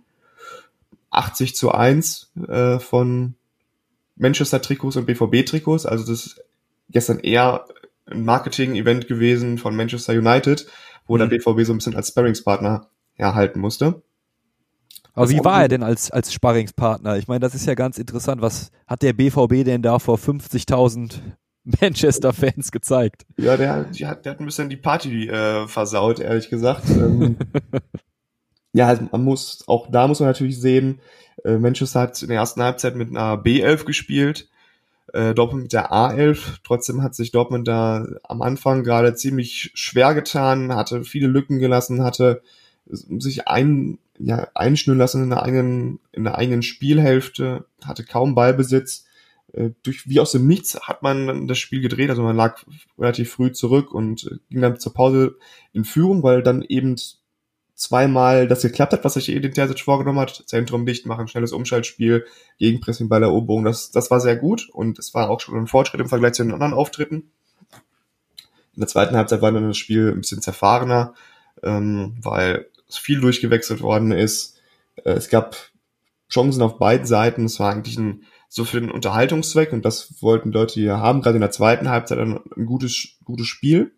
80 1.09 1.55
zu 1.55 1.71
1 1.71 2.31
äh, 2.47 2.79
von 2.79 3.35
Manchester-Trikots 4.15 4.97
und 4.97 5.05
BVB-Trikots. 5.05 5.85
Also 5.85 6.05
das 6.05 6.25
ist 6.27 6.41
gestern 6.89 7.19
eher 7.19 7.65
ein 8.09 8.23
Marketing-Event 8.25 9.07
gewesen 9.07 9.57
von 9.57 9.75
Manchester 9.75 10.13
United, 10.13 10.67
wo 11.05 11.15
Mhm. 11.15 11.19
der 11.19 11.25
BVB 11.27 11.63
so 11.65 11.73
ein 11.73 11.77
bisschen 11.77 11.95
als 11.95 12.09
Sparringspartner 12.09 12.89
herhalten 13.13 13.59
musste. 13.59 14.01
Aber 15.13 15.29
wie 15.31 15.43
war 15.43 15.63
er 15.63 15.67
denn 15.67 15.81
als, 15.81 16.11
als 16.11 16.31
Sparringspartner? 16.31 17.17
Ich 17.17 17.27
meine, 17.27 17.39
das 17.39 17.55
ist 17.55 17.65
ja 17.65 17.73
ganz 17.73 17.97
interessant. 17.97 18.39
Was 18.41 18.71
hat 18.85 19.01
der 19.01 19.13
BVB 19.13 19.63
denn 19.65 19.81
da 19.81 19.97
vor 19.97 20.17
50.000 20.17 21.15
Manchester-Fans 21.81 22.71
gezeigt? 22.71 23.25
Ja, 23.37 23.57
der, 23.57 23.85
der, 23.85 24.07
hat, 24.09 24.25
der 24.25 24.31
hat 24.33 24.39
ein 24.39 24.45
bisschen 24.45 24.69
die 24.69 24.77
Party 24.77 25.27
äh, 25.27 25.67
versaut, 25.67 26.19
ehrlich 26.19 26.49
gesagt. 26.49 26.83
ähm, 26.91 27.35
ja, 28.73 28.87
also 28.87 29.07
man 29.11 29.23
muss, 29.23 29.63
auch 29.67 29.89
da 29.91 30.07
muss 30.07 30.19
man 30.19 30.29
natürlich 30.29 30.59
sehen, 30.61 30.99
äh, 31.43 31.57
Manchester 31.57 32.01
hat 32.01 32.21
in 32.21 32.27
der 32.29 32.37
ersten 32.37 32.61
Halbzeit 32.61 32.95
mit 32.95 33.09
einer 33.09 33.41
B11 33.41 33.85
gespielt, 33.85 34.49
äh, 35.13 35.33
Dortmund 35.33 35.63
mit 35.63 35.73
der 35.73 35.91
A11. 35.91 36.57
Trotzdem 36.63 37.01
hat 37.01 37.15
sich 37.15 37.31
Dortmund 37.31 37.67
da 37.67 38.07
am 38.23 38.41
Anfang 38.41 38.83
gerade 38.83 39.15
ziemlich 39.15 39.71
schwer 39.73 40.13
getan, 40.13 40.73
hatte 40.73 41.03
viele 41.03 41.27
Lücken 41.27 41.59
gelassen, 41.59 42.03
hatte 42.03 42.41
sich 42.89 43.47
ein, 43.47 43.99
ja, 44.17 44.47
einschnüren 44.53 44.99
lassen 44.99 45.23
in 45.23 45.29
der 45.29 45.43
eigenen, 45.43 45.99
in 46.11 46.23
der 46.23 46.37
eigenen 46.37 46.61
Spielhälfte, 46.61 47.65
hatte 47.83 48.03
kaum 48.03 48.35
Ballbesitz. 48.35 49.05
Äh, 49.53 49.71
durch, 49.83 50.07
wie 50.07 50.19
aus 50.19 50.31
dem 50.31 50.47
Nichts 50.47 50.79
hat 50.87 51.03
man 51.03 51.47
das 51.47 51.57
Spiel 51.57 51.81
gedreht, 51.81 52.09
also 52.09 52.23
man 52.23 52.35
lag 52.35 52.63
relativ 52.97 53.31
früh 53.31 53.51
zurück 53.51 53.93
und 53.93 54.25
äh, 54.25 54.35
ging 54.49 54.61
dann 54.61 54.79
zur 54.79 54.93
Pause 54.93 55.37
in 55.73 55.85
Führung, 55.85 56.23
weil 56.23 56.43
dann 56.43 56.61
eben 56.61 56.95
zweimal 57.77 58.47
das 58.47 58.63
geklappt 58.63 58.91
hat, 58.91 59.05
was 59.05 59.13
sich 59.13 59.29
Edin 59.29 59.53
Terzic 59.53 59.79
vorgenommen 59.79 60.19
hat. 60.19 60.43
Zentrum 60.47 60.85
dicht 60.85 61.05
machen, 61.05 61.27
schnelles 61.27 61.53
Umschaltspiel, 61.53 62.25
Gegenpressing 62.57 63.07
bei 63.07 63.19
der 63.19 63.29
Eroberung. 63.29 63.63
Das, 63.63 63.91
das 63.91 64.09
war 64.09 64.19
sehr 64.19 64.35
gut 64.35 64.67
und 64.73 64.97
es 64.99 65.13
war 65.13 65.29
auch 65.29 65.39
schon 65.39 65.55
ein 65.55 65.67
Fortschritt 65.67 66.01
im 66.01 66.09
Vergleich 66.09 66.33
zu 66.33 66.43
den 66.43 66.53
anderen 66.53 66.73
Auftritten. 66.73 67.31
In 68.73 68.81
der 68.81 68.87
zweiten 68.87 69.15
Halbzeit 69.15 69.41
war 69.41 69.51
dann 69.51 69.67
das 69.67 69.77
Spiel 69.77 70.11
ein 70.11 70.21
bisschen 70.21 70.41
zerfahrener, 70.41 71.13
ähm, 71.63 72.17
weil 72.21 72.67
es 72.89 72.97
viel 72.97 73.21
durchgewechselt 73.21 73.81
worden 73.81 74.11
ist. 74.11 74.59
Äh, 75.03 75.11
es 75.11 75.29
gab 75.29 75.55
Chancen 76.29 76.63
auf 76.63 76.79
beiden 76.79 77.05
Seiten. 77.05 77.45
Es 77.45 77.59
war 77.59 77.71
eigentlich 77.71 77.97
ein, 77.97 78.23
so 78.49 78.65
für 78.65 78.81
den 78.81 78.91
Unterhaltungszweck 78.91 79.71
und 79.71 79.85
das 79.85 80.21
wollten 80.21 80.51
Leute 80.51 80.73
hier 80.75 80.97
haben. 80.97 81.21
Gerade 81.21 81.37
in 81.37 81.41
der 81.41 81.51
zweiten 81.51 81.89
Halbzeit 81.89 82.17
ein, 82.17 82.39
ein 82.55 82.65
gutes, 82.65 83.17
gutes 83.23 83.47
Spiel, 83.47 83.91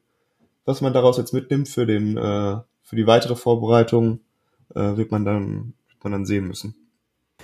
was 0.65 0.81
man 0.81 0.93
daraus 0.93 1.17
jetzt 1.17 1.33
mitnimmt 1.33 1.69
für 1.69 1.85
den, 1.85 2.17
äh, 2.17 2.57
für 2.89 2.95
die 2.95 3.06
weitere 3.06 3.36
Vorbereitung, 3.36 4.19
äh, 4.73 4.97
wird 4.97 5.12
man 5.12 5.23
dann, 5.23 5.73
wird 5.89 6.04
man 6.04 6.12
dann 6.12 6.25
sehen 6.25 6.47
müssen. 6.47 6.73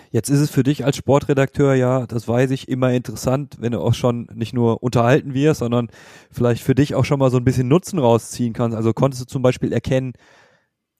Jetzt 0.10 0.30
ist 0.30 0.40
es 0.40 0.50
für 0.50 0.64
dich 0.64 0.84
als 0.86 0.98
Sportredakteur 0.98 1.76
ja, 1.76 2.08
das 2.08 2.28
weiß 2.28 2.50
ich, 2.50 2.68
immer 2.68 2.92
interessant, 2.94 3.58
wenn 3.60 3.72
du 3.72 3.80
auch 3.80 3.94
schon 3.94 4.28
nicht 4.34 4.54
nur 4.54 4.82
unterhalten 4.82 5.36
wirst, 5.36 5.60
sondern 5.60 5.90
vielleicht 6.32 6.64
für 6.64 6.74
dich 6.74 6.96
auch 6.96 7.06
schon 7.06 7.20
mal 7.20 7.30
so 7.30 7.38
ein 7.38 7.44
bisschen 7.44 7.68
Nutzen 7.68 8.00
rausziehen 8.00 8.54
kannst. 8.54 8.76
Also 8.76 8.92
konntest 8.92 9.22
du 9.22 9.26
zum 9.28 9.44
Beispiel 9.44 9.72
erkennen, 9.72 10.14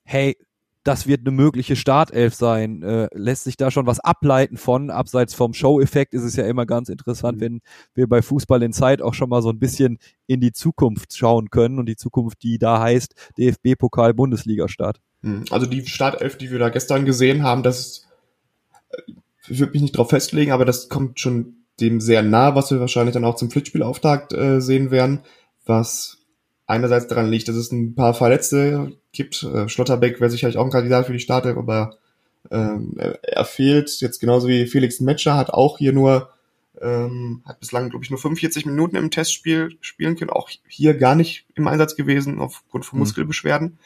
hey, 0.04 0.36
das 0.86 1.06
wird 1.06 1.20
eine 1.22 1.32
mögliche 1.32 1.74
Startelf 1.74 2.34
sein. 2.34 2.82
Äh, 2.82 3.08
lässt 3.12 3.44
sich 3.44 3.56
da 3.56 3.70
schon 3.70 3.86
was 3.86 3.98
ableiten 4.00 4.56
von? 4.56 4.90
Abseits 4.90 5.34
vom 5.34 5.52
Show-Effekt 5.52 6.14
ist 6.14 6.22
es 6.22 6.36
ja 6.36 6.46
immer 6.46 6.66
ganz 6.66 6.88
interessant, 6.88 7.38
Mhm. 7.38 7.40
wenn 7.40 7.60
wir 7.94 8.06
bei 8.08 8.22
Fußball 8.22 8.62
in 8.62 8.72
Zeit 8.72 9.02
auch 9.02 9.14
schon 9.14 9.28
mal 9.28 9.42
so 9.42 9.50
ein 9.50 9.58
bisschen 9.58 9.98
in 10.26 10.40
die 10.40 10.52
Zukunft 10.52 11.16
schauen 11.16 11.50
können 11.50 11.78
und 11.78 11.86
die 11.86 11.96
Zukunft, 11.96 12.42
die 12.42 12.58
da 12.58 12.80
heißt 12.80 13.14
DFB-Pokal 13.38 14.14
Bundesliga-Start. 14.14 15.00
Hm, 15.22 15.44
Also 15.50 15.66
die 15.66 15.84
Startelf, 15.86 16.38
die 16.38 16.50
wir 16.50 16.58
da 16.58 16.68
gestern 16.68 17.04
gesehen 17.04 17.42
haben, 17.42 17.62
das 17.62 18.06
äh, 18.90 19.12
ich 19.48 19.58
würde 19.58 19.72
mich 19.72 19.82
nicht 19.82 19.96
drauf 19.96 20.10
festlegen, 20.10 20.52
aber 20.52 20.64
das 20.64 20.88
kommt 20.88 21.20
schon 21.20 21.64
dem 21.80 22.00
sehr 22.00 22.22
nah, 22.22 22.54
was 22.54 22.70
wir 22.70 22.80
wahrscheinlich 22.80 23.12
dann 23.14 23.24
auch 23.24 23.36
zum 23.36 23.50
Pflichtspielauftakt 23.50 24.32
äh, 24.32 24.60
sehen 24.60 24.90
werden, 24.90 25.20
was 25.66 26.15
einerseits 26.66 27.06
daran 27.06 27.30
liegt, 27.30 27.48
dass 27.48 27.56
es 27.56 27.72
ein 27.72 27.94
paar 27.94 28.14
Verletzte 28.14 28.92
gibt. 29.12 29.42
Äh, 29.42 29.68
Schlotterbeck 29.68 30.20
wäre 30.20 30.30
sicherlich 30.30 30.56
auch 30.56 30.64
ein 30.64 30.70
Kandidat 30.70 31.06
für 31.06 31.12
die 31.12 31.20
Startelf, 31.20 31.56
aber 31.56 31.96
ähm, 32.50 32.94
er, 32.96 33.44
fehlt 33.44 34.00
jetzt 34.00 34.20
genauso 34.20 34.48
wie 34.48 34.66
Felix 34.66 35.00
Metscher, 35.00 35.36
hat 35.36 35.50
auch 35.50 35.78
hier 35.78 35.92
nur 35.92 36.30
ähm, 36.80 37.42
hat 37.44 37.60
bislang, 37.60 37.88
glaube 37.90 38.04
ich, 38.04 38.10
nur 38.10 38.18
45 38.18 38.66
Minuten 38.66 38.96
im 38.96 39.10
Testspiel 39.10 39.76
spielen 39.80 40.16
können, 40.16 40.30
auch 40.30 40.50
hier 40.68 40.94
gar 40.94 41.14
nicht 41.14 41.46
im 41.54 41.68
Einsatz 41.68 41.96
gewesen 41.96 42.38
aufgrund 42.38 42.84
von 42.84 42.98
Mhm. 42.98 43.00
Muskelbeschwerden. 43.00 43.78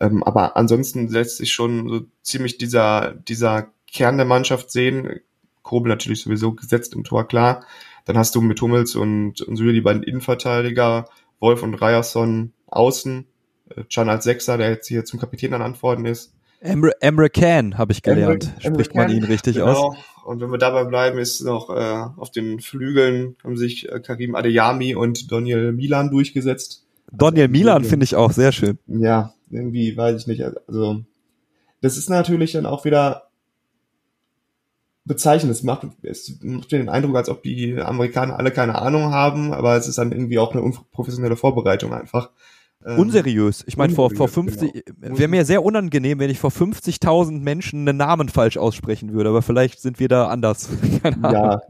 Ähm, 0.00 0.22
aber 0.22 0.56
ansonsten 0.56 1.08
lässt 1.08 1.36
sich 1.36 1.52
schon 1.52 1.88
so 1.88 2.00
ziemlich 2.22 2.58
dieser, 2.58 3.14
dieser 3.14 3.68
Kern 3.92 4.16
der 4.16 4.26
Mannschaft 4.26 4.70
sehen. 4.70 5.20
Kobel 5.62 5.90
natürlich 5.90 6.22
sowieso 6.22 6.52
gesetzt 6.52 6.94
im 6.94 7.04
Tor, 7.04 7.28
klar. 7.28 7.64
Dann 8.06 8.16
hast 8.16 8.34
du 8.34 8.40
mit 8.40 8.60
Hummels 8.60 8.96
und, 8.96 9.42
und 9.42 9.56
Süle 9.56 9.74
die 9.74 9.82
beiden 9.82 10.02
Innenverteidiger, 10.02 11.08
Wolf 11.40 11.62
und 11.62 11.74
Ryerson 11.74 12.52
außen, 12.66 13.26
äh, 13.74 13.82
Can 13.92 14.08
als 14.08 14.24
Sechser, 14.24 14.56
der 14.58 14.70
jetzt 14.70 14.86
hier 14.86 15.04
zum 15.04 15.18
Kapitän 15.18 15.52
ernannt 15.52 15.82
worden 15.82 16.04
ist. 16.04 16.32
Emre, 16.60 16.92
Emre 17.00 17.30
Can, 17.30 17.78
habe 17.78 17.92
ich 17.92 18.02
gelernt. 18.02 18.44
Emre- 18.44 18.66
Emre 18.66 18.74
Spricht 18.74 18.94
man 18.94 19.06
Can, 19.06 19.16
ihn 19.16 19.24
richtig 19.24 19.62
aus? 19.62 19.76
Genau. 19.76 19.96
Und 20.26 20.40
wenn 20.40 20.50
wir 20.50 20.58
dabei 20.58 20.84
bleiben, 20.84 21.18
ist 21.18 21.40
noch 21.40 21.70
äh, 21.70 22.04
auf 22.16 22.30
den 22.30 22.60
Flügeln 22.60 23.36
haben 23.42 23.56
sich 23.56 23.90
äh, 23.90 23.98
Karim 24.00 24.34
Adeyami 24.34 24.94
und 24.94 25.32
Daniel 25.32 25.72
Milan 25.72 26.10
durchgesetzt. 26.10 26.84
Daniel 27.10 27.44
Also, 27.44 27.52
Milan 27.52 27.84
finde 27.84 28.04
ich 28.04 28.14
auch 28.14 28.30
sehr 28.30 28.52
schön. 28.52 28.78
Ja, 28.86 29.32
irgendwie 29.50 29.96
weiß 29.96 30.20
ich 30.20 30.26
nicht. 30.26 30.44
Also 30.68 31.00
das 31.80 31.96
ist 31.96 32.10
natürlich 32.10 32.52
dann 32.52 32.66
auch 32.66 32.84
wieder 32.84 33.29
bezeichnend. 35.10 35.52
Es 35.52 35.62
macht, 35.62 35.86
es 36.02 36.38
macht 36.40 36.72
den 36.72 36.88
Eindruck, 36.88 37.16
als 37.16 37.28
ob 37.28 37.42
die 37.42 37.76
Amerikaner 37.78 38.38
alle 38.38 38.50
keine 38.50 38.80
Ahnung 38.80 39.12
haben, 39.12 39.52
aber 39.52 39.76
es 39.76 39.88
ist 39.88 39.98
dann 39.98 40.12
irgendwie 40.12 40.38
auch 40.38 40.52
eine 40.52 40.62
unprofessionelle 40.62 41.36
Vorbereitung 41.36 41.92
einfach. 41.92 42.30
Ähm, 42.86 42.98
Unseriös. 42.98 43.64
Ich 43.66 43.76
meine, 43.76 43.92
vor, 43.92 44.10
vor 44.10 44.26
unseriös, 44.34 44.60
50, 44.60 44.84
genau. 45.00 45.18
wäre 45.18 45.28
mir 45.28 45.44
sehr 45.44 45.64
unangenehm, 45.64 46.20
wenn 46.20 46.30
ich 46.30 46.38
vor 46.38 46.50
50.000 46.50 47.40
Menschen 47.40 47.86
einen 47.86 47.98
Namen 47.98 48.28
falsch 48.28 48.56
aussprechen 48.56 49.12
würde, 49.12 49.30
aber 49.30 49.42
vielleicht 49.42 49.80
sind 49.80 49.98
wir 49.98 50.08
da 50.08 50.28
anders. 50.28 50.70
Ja, 51.22 51.60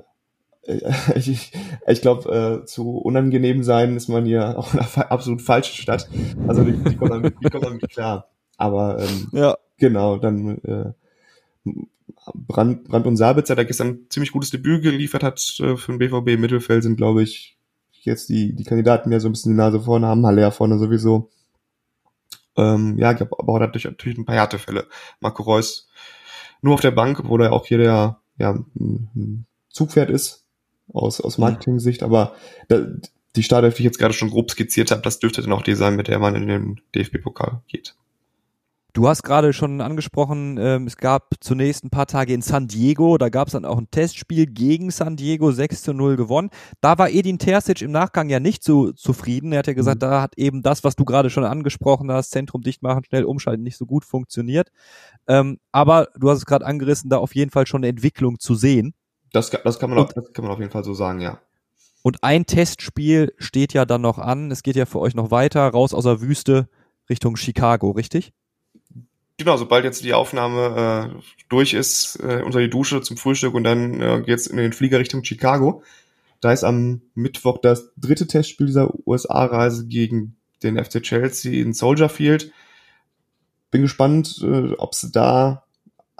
äh, 0.66 0.92
ich, 1.16 1.52
ich 1.86 2.00
glaube, 2.02 2.60
äh, 2.62 2.66
zu 2.66 2.98
unangenehm 2.98 3.62
sein 3.62 3.96
ist 3.96 4.08
man 4.08 4.26
hier 4.26 4.58
auch 4.58 4.74
in 4.74 4.80
einer 4.80 5.10
absolut 5.10 5.40
falschen 5.40 5.76
Stadt. 5.76 6.08
Also 6.46 6.62
die, 6.62 6.72
die 6.72 6.96
kommt 6.96 7.32
damit 7.64 7.88
klar. 7.90 8.28
Aber 8.58 8.98
ähm, 9.00 9.28
Ja. 9.32 9.56
Genau, 9.78 10.18
dann 10.18 10.58
äh, 10.58 10.92
Brand, 12.34 12.84
Brand 12.84 13.06
und 13.06 13.16
Sabitzer, 13.16 13.56
der 13.56 13.64
gestern 13.64 13.88
ein 13.88 14.06
ziemlich 14.10 14.32
gutes 14.32 14.50
Debüt 14.50 14.82
geliefert 14.82 15.22
hat 15.22 15.40
äh, 15.60 15.76
für 15.76 15.92
den 15.92 15.98
BVB 15.98 16.28
im 16.28 16.40
Mittelfeld, 16.40 16.82
sind, 16.82 16.96
glaube 16.96 17.22
ich, 17.22 17.58
jetzt 17.92 18.28
die, 18.28 18.54
die 18.54 18.64
Kandidaten, 18.64 19.10
die 19.10 19.14
ja 19.14 19.20
so 19.20 19.28
ein 19.28 19.32
bisschen 19.32 19.52
die 19.52 19.58
Nase 19.58 19.80
vorne 19.80 20.06
haben, 20.06 20.26
Haller 20.26 20.52
vorne 20.52 20.78
sowieso. 20.78 21.30
Ähm, 22.56 22.98
ja, 22.98 23.12
ich 23.12 23.18
glaube, 23.18 23.38
aber 23.38 23.52
auch 23.52 23.58
natürlich, 23.58 23.84
natürlich 23.84 24.18
ein 24.18 24.24
paar 24.24 24.34
Härtefälle. 24.34 24.86
Marco 25.20 25.42
Reus 25.42 25.88
nur 26.62 26.74
auf 26.74 26.80
der 26.80 26.90
Bank, 26.90 27.20
obwohl 27.20 27.42
er 27.42 27.52
auch 27.52 27.66
hier 27.66 27.78
der 27.78 28.20
ja, 28.38 28.50
ein 28.50 29.10
ein 29.14 29.46
Zugpferd 29.68 30.10
ist, 30.10 30.44
aus, 30.92 31.20
aus 31.20 31.38
Marketing-Sicht, 31.38 32.02
aber 32.02 32.34
da, 32.68 32.86
die 33.36 33.42
Startelf, 33.42 33.74
die 33.74 33.82
ich 33.82 33.84
jetzt 33.84 33.98
gerade 33.98 34.14
schon 34.14 34.30
grob 34.30 34.50
skizziert 34.50 34.90
habe, 34.90 35.02
das 35.02 35.20
dürfte 35.20 35.42
dann 35.42 35.52
auch 35.52 35.62
die 35.62 35.74
sein, 35.74 35.96
mit 35.96 36.08
der 36.08 36.18
man 36.18 36.34
in 36.34 36.48
den 36.48 36.80
DFB-Pokal 36.94 37.62
geht. 37.68 37.94
Du 38.92 39.06
hast 39.08 39.22
gerade 39.22 39.52
schon 39.52 39.80
angesprochen, 39.80 40.58
ähm, 40.58 40.86
es 40.86 40.96
gab 40.96 41.34
zunächst 41.40 41.84
ein 41.84 41.90
paar 41.90 42.06
Tage 42.06 42.34
in 42.34 42.42
San 42.42 42.66
Diego, 42.66 43.18
da 43.18 43.28
gab 43.28 43.48
es 43.48 43.52
dann 43.52 43.64
auch 43.64 43.78
ein 43.78 43.90
Testspiel 43.90 44.46
gegen 44.46 44.90
San 44.90 45.16
Diego, 45.16 45.52
6 45.52 45.82
zu 45.82 45.92
0 45.92 46.16
gewonnen. 46.16 46.50
Da 46.80 46.98
war 46.98 47.10
Edin 47.10 47.38
Terzic 47.38 47.82
im 47.82 47.92
Nachgang 47.92 48.28
ja 48.28 48.40
nicht 48.40 48.64
so 48.64 48.92
zufrieden. 48.92 49.52
Er 49.52 49.60
hat 49.60 49.68
ja 49.68 49.74
gesagt, 49.74 49.96
Mhm. 49.96 50.06
da 50.06 50.22
hat 50.22 50.36
eben 50.38 50.62
das, 50.62 50.82
was 50.82 50.96
du 50.96 51.04
gerade 51.04 51.30
schon 51.30 51.44
angesprochen 51.44 52.10
hast, 52.10 52.30
Zentrum 52.30 52.62
dicht 52.62 52.82
machen, 52.82 53.04
schnell 53.04 53.24
umschalten, 53.24 53.62
nicht 53.62 53.76
so 53.76 53.86
gut 53.86 54.04
funktioniert. 54.04 54.70
Ähm, 55.28 55.58
aber 55.70 56.08
du 56.16 56.28
hast 56.28 56.38
es 56.38 56.46
gerade 56.46 56.66
angerissen, 56.66 57.10
da 57.10 57.18
auf 57.18 57.34
jeden 57.34 57.50
Fall 57.50 57.66
schon 57.66 57.80
eine 57.80 57.88
Entwicklung 57.88 58.38
zu 58.40 58.54
sehen. 58.54 58.94
Das, 59.32 59.50
das, 59.50 59.78
kann 59.78 59.90
man 59.90 60.00
auch, 60.00 60.12
das 60.12 60.32
kann 60.32 60.44
man 60.44 60.52
auf 60.52 60.58
jeden 60.58 60.72
Fall 60.72 60.82
so 60.82 60.94
sagen, 60.94 61.20
ja. 61.20 61.38
Und 62.02 62.24
ein 62.24 62.46
Testspiel 62.46 63.32
steht 63.38 63.72
ja 63.74 63.84
dann 63.84 64.00
noch 64.00 64.18
an. 64.18 64.50
Es 64.50 64.62
geht 64.62 64.74
ja 64.74 64.86
für 64.86 64.98
euch 64.98 65.14
noch 65.14 65.30
weiter, 65.30 65.68
raus 65.68 65.94
aus 65.94 66.04
der 66.04 66.20
Wüste 66.20 66.68
Richtung 67.08 67.36
Chicago, 67.36 67.90
richtig? 67.90 68.32
Genau, 69.40 69.56
sobald 69.56 69.86
jetzt 69.86 70.04
die 70.04 70.12
Aufnahme 70.12 71.14
äh, 71.16 71.22
durch 71.48 71.72
ist, 71.72 72.16
äh, 72.16 72.42
unter 72.44 72.60
die 72.60 72.68
Dusche 72.68 73.00
zum 73.00 73.16
Frühstück 73.16 73.54
und 73.54 73.64
dann 73.64 73.98
äh, 73.98 74.22
geht's 74.26 74.46
in 74.46 74.58
den 74.58 74.74
Flieger 74.74 74.98
Richtung 74.98 75.24
Chicago. 75.24 75.82
Da 76.42 76.52
ist 76.52 76.62
am 76.62 77.00
Mittwoch 77.14 77.56
das 77.56 77.90
dritte 77.96 78.26
Testspiel 78.26 78.66
dieser 78.66 78.92
USA-Reise 79.06 79.86
gegen 79.86 80.36
den 80.62 80.76
FC 80.76 81.02
Chelsea 81.02 81.62
in 81.62 81.72
Soldier 81.72 82.10
Field. 82.10 82.52
Bin 83.70 83.80
gespannt, 83.80 84.42
äh, 84.42 84.74
ob 84.74 84.94
sie 84.94 85.10
da, 85.10 85.64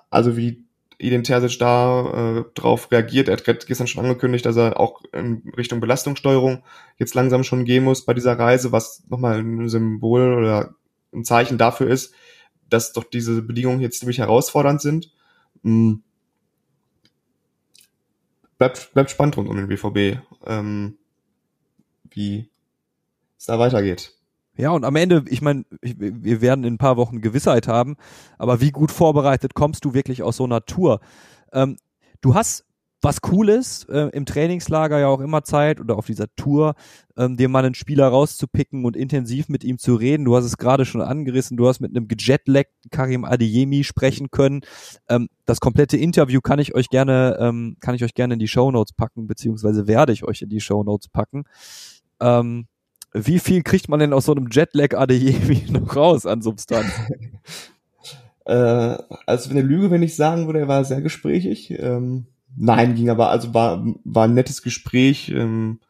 also 0.09 0.39
wie 0.39 0.65
Edin 0.99 1.23
Terzic 1.23 1.59
da 1.59 2.39
äh, 2.39 2.45
drauf 2.55 2.91
reagiert. 2.91 3.29
Er 3.29 3.37
hat 3.37 3.67
gestern 3.67 3.87
schon 3.87 4.03
angekündigt, 4.03 4.47
dass 4.47 4.57
er 4.57 4.81
auch 4.81 5.03
in 5.13 5.43
Richtung 5.59 5.81
Belastungssteuerung 5.81 6.63
jetzt 6.97 7.15
langsam 7.15 7.45
schon 7.45 7.67
gehen 7.67 7.85
muss 7.85 8.07
bei 8.07 8.15
dieser 8.15 8.39
Reise, 8.39 8.73
was 8.73 9.03
nochmal 9.11 9.41
ein 9.41 9.69
Symbol 9.69 10.39
oder 10.39 10.75
ein 11.13 11.27
Zeichen 11.27 11.59
dafür 11.59 11.89
ist, 11.89 12.15
dass 12.71 12.93
doch 12.93 13.05
diese 13.05 13.43
Bedingungen 13.43 13.81
jetzt 13.81 14.01
ziemlich 14.01 14.19
herausfordernd 14.19 14.81
sind. 14.81 15.13
Mhm. 15.63 16.03
Bleibt, 18.59 18.93
bleibt 18.93 19.11
spannend 19.11 19.37
rund 19.37 19.49
um 19.49 19.57
den 19.57 19.69
BVB, 19.69 20.21
ähm, 20.47 20.99
wie 22.11 22.51
es 23.39 23.47
da 23.47 23.59
weitergeht. 23.59 24.15
Ja, 24.57 24.71
und 24.71 24.85
am 24.85 24.97
Ende, 24.97 25.25
ich 25.29 25.41
meine, 25.41 25.65
wir 25.81 26.43
werden 26.43 26.65
in 26.65 26.75
ein 26.75 26.79
paar 26.79 26.99
Wochen 26.99 27.23
Gewissheit 27.23 27.67
haben, 27.67 27.97
aber 28.37 28.61
wie 28.61 28.73
gut 28.73 28.91
vorbereitet 28.91 29.55
kommst 29.55 29.85
du 29.87 29.95
wirklich 29.95 30.23
aus 30.23 30.37
so 30.37 30.45
einer 30.45 30.67
Tour? 30.67 31.01
Ähm, 31.53 31.79
du 32.21 32.35
hast 32.35 32.67
was 33.03 33.21
Cooles 33.23 33.85
äh, 33.85 34.11
im 34.13 34.27
Trainingslager 34.27 34.99
ja 34.99 35.07
auch 35.09 35.21
immer 35.21 35.43
Zeit 35.43 35.81
oder 35.81 35.97
auf 35.97 36.07
dieser 36.07 36.27
Tour, 36.37 36.75
ähm, 37.17 37.37
dir 37.37 37.49
mal 37.49 37.65
einen 37.65 37.75
Spieler 37.75 38.09
rauszupicken 38.09 38.85
und 38.85 38.97
intensiv 38.97 39.49
mit 39.49 39.65
ihm 39.65 39.79
zu 39.79 39.95
reden. 39.95 40.25
Du 40.25 40.37
hast 40.37 40.45
es 40.45 40.59
gerade 40.59 40.85
schon 40.85 41.01
angerissen, 41.01 41.57
du 41.57 41.67
hast 41.67 41.81
mit 41.81 41.97
einem 41.97 42.09
gejetlackten 42.09 42.91
Karim 42.91 43.25
Adeyemi 43.25 43.85
sprechen 43.85 44.31
können. 44.31 44.61
Ähm, 45.09 45.29
das 45.47 45.61
komplette 45.61 45.97
Interview 45.97 46.41
kann 46.41 46.59
ich 46.59 46.75
euch 46.75 46.89
gerne, 46.89 47.39
ähm, 47.41 47.77
kann 47.81 47.95
ich 47.95 48.05
euch 48.05 48.15
gerne 48.15 48.35
in 48.35 48.41
die 48.41 48.49
Show 48.49 48.71
Notes 48.71 48.93
packen, 48.93 49.27
beziehungsweise 49.27 49.87
werde 49.87 50.13
ich 50.13 50.25
euch 50.25 50.43
in 50.43 50.51
die 50.51 50.61
Show 50.61 50.85
Notes 50.85 51.09
packen. 51.09 51.45
Ähm, 52.21 52.67
wie 53.13 53.39
viel 53.39 53.63
kriegt 53.63 53.89
man 53.89 53.99
denn 53.99 54.13
aus 54.13 54.27
so 54.27 54.33
einem 54.33 54.49
Jetlag 54.51 54.95
ADJ 54.95 55.71
noch 55.71 55.97
raus 55.97 56.27
an 56.27 56.43
Substanz? 56.43 56.93
äh, 58.45 58.99
also 59.27 59.51
eine 59.51 59.63
Lüge, 59.63 59.91
wenn 59.91 60.03
ich 60.03 60.17
sagen 60.17 60.47
würde, 60.47 60.61
er 60.61 60.69
war 60.69 60.85
sehr 60.85 61.01
gesprächig. 61.01 61.71
Ähm, 61.71 62.27
nein, 62.57 62.95
ging 62.95 63.11
aber, 63.11 63.31
also 63.31 63.55
war, 63.55 63.85
war 64.05 64.25
ein 64.25 64.35
nettes 64.35 64.63
Gespräch, 64.63 65.31
ähm, 65.31 65.81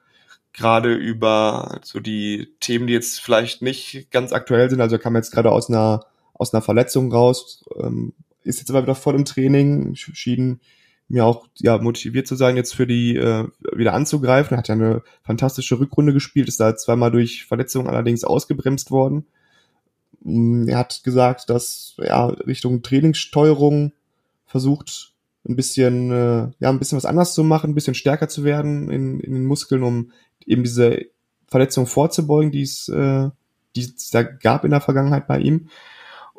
gerade 0.53 0.95
über 0.95 1.81
so 1.83 2.01
die 2.01 2.49
Themen, 2.61 2.87
die 2.87 2.93
jetzt 2.93 3.21
vielleicht 3.21 3.63
nicht 3.63 4.11
ganz 4.11 4.33
aktuell 4.33 4.69
sind. 4.69 4.81
Also 4.81 4.97
er 4.97 5.01
kam 5.01 5.17
jetzt 5.17 5.33
gerade 5.33 5.51
aus 5.51 5.69
einer, 5.69 6.05
aus 6.35 6.53
einer 6.53 6.63
Verletzung 6.63 7.13
raus, 7.13 7.65
ähm, 7.79 8.13
ist 8.43 8.59
jetzt 8.59 8.71
aber 8.71 8.83
wieder 8.83 8.95
voll 8.95 9.15
im 9.15 9.25
Training, 9.25 9.95
schien 9.95 10.61
mir 11.09 11.25
auch 11.25 11.47
ja 11.59 11.77
motiviert 11.79 12.27
zu 12.29 12.37
sein, 12.37 12.57
jetzt 12.57 12.75
für 12.75 12.87
die 12.87 13.17
äh, 13.17 13.49
wieder 13.75 13.95
anzugreifen. 13.95 14.55
Er 14.55 14.59
hat 14.59 14.69
ja 14.69 14.75
eine 14.75 15.03
fantastische 15.23 15.79
Rückrunde 15.79 16.13
gespielt, 16.13 16.49
ist 16.49 16.61
da 16.61 16.77
zweimal 16.77 17.11
durch 17.11 17.45
Verletzungen 17.45 17.89
allerdings 17.89 18.25
ausgebremst 18.25 18.91
worden. 18.91 19.27
Mm, 20.23 20.69
er 20.69 20.79
hat 20.79 21.03
gesagt, 21.03 21.51
dass 21.51 21.97
ja 21.99 22.27
Richtung 22.27 22.83
Trainingssteuerung 22.83 23.93
versucht, 24.47 25.10
ein 25.49 25.57
bisschen 25.57 26.11
äh, 26.11 26.51
ja 26.59 26.69
ein 26.69 26.79
bisschen 26.79 26.97
was 26.97 27.05
anders 27.05 27.35
zu 27.35 27.45
machen, 27.45 27.71
ein 27.71 27.75
bisschen 27.75 27.95
stärker 27.95 28.29
zu 28.29 28.45
werden 28.45 28.91
in, 28.91 29.21
in 29.21 29.33
den 29.33 29.47
Muskeln, 29.47 29.83
um 29.83 30.13
eben 30.47 30.63
diese 30.63 31.07
Verletzung 31.49 31.87
vorzubeugen, 31.87 32.53
die 32.53 32.63
es 32.63 32.89
äh, 32.89 33.31
die 33.77 33.81
es 33.83 34.11
da 34.11 34.23
gab 34.23 34.65
in 34.65 34.71
der 34.71 34.81
Vergangenheit 34.81 35.27
bei 35.27 35.39
ihm. 35.39 35.69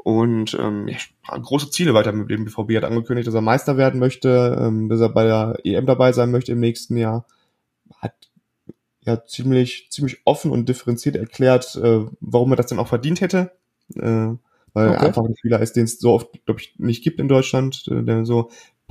Und 0.03 0.57
ähm, 0.59 0.87
ja, 0.87 0.97
große 1.37 1.69
Ziele 1.69 1.93
weiter 1.93 2.11
mit 2.11 2.29
dem 2.29 2.45
BVB 2.45 2.75
hat 2.77 2.85
angekündigt, 2.85 3.27
dass 3.27 3.35
er 3.35 3.41
Meister 3.41 3.77
werden 3.77 3.99
möchte, 3.99 4.57
ähm, 4.59 4.89
dass 4.89 4.99
er 4.99 5.09
bei 5.09 5.25
der 5.25 5.59
EM 5.63 5.85
dabei 5.85 6.11
sein 6.11 6.31
möchte 6.31 6.51
im 6.51 6.59
nächsten 6.59 6.97
Jahr. 6.97 7.25
Hat 7.97 8.13
ja 9.01 9.23
ziemlich, 9.25 9.87
ziemlich 9.91 10.21
offen 10.25 10.51
und 10.51 10.67
differenziert 10.67 11.15
erklärt, 11.15 11.75
äh, 11.75 12.05
warum 12.19 12.51
er 12.51 12.55
das 12.55 12.67
denn 12.67 12.79
auch 12.79 12.87
verdient 12.87 13.21
hätte. 13.21 13.51
Äh, 13.95 14.33
weil 14.73 14.87
okay. 14.87 14.97
er 14.97 15.01
einfach 15.01 15.23
ein 15.23 15.35
Spieler 15.37 15.61
ist, 15.61 15.75
den 15.75 15.83
es 15.83 15.99
so 15.99 16.13
oft, 16.13 16.45
glaube 16.45 16.61
ich, 16.61 16.73
nicht 16.77 17.03
gibt 17.03 17.19
in 17.19 17.27
Deutschland, 17.27 17.87
äh, 17.89 18.03
der 18.03 18.25
so 18.25 18.49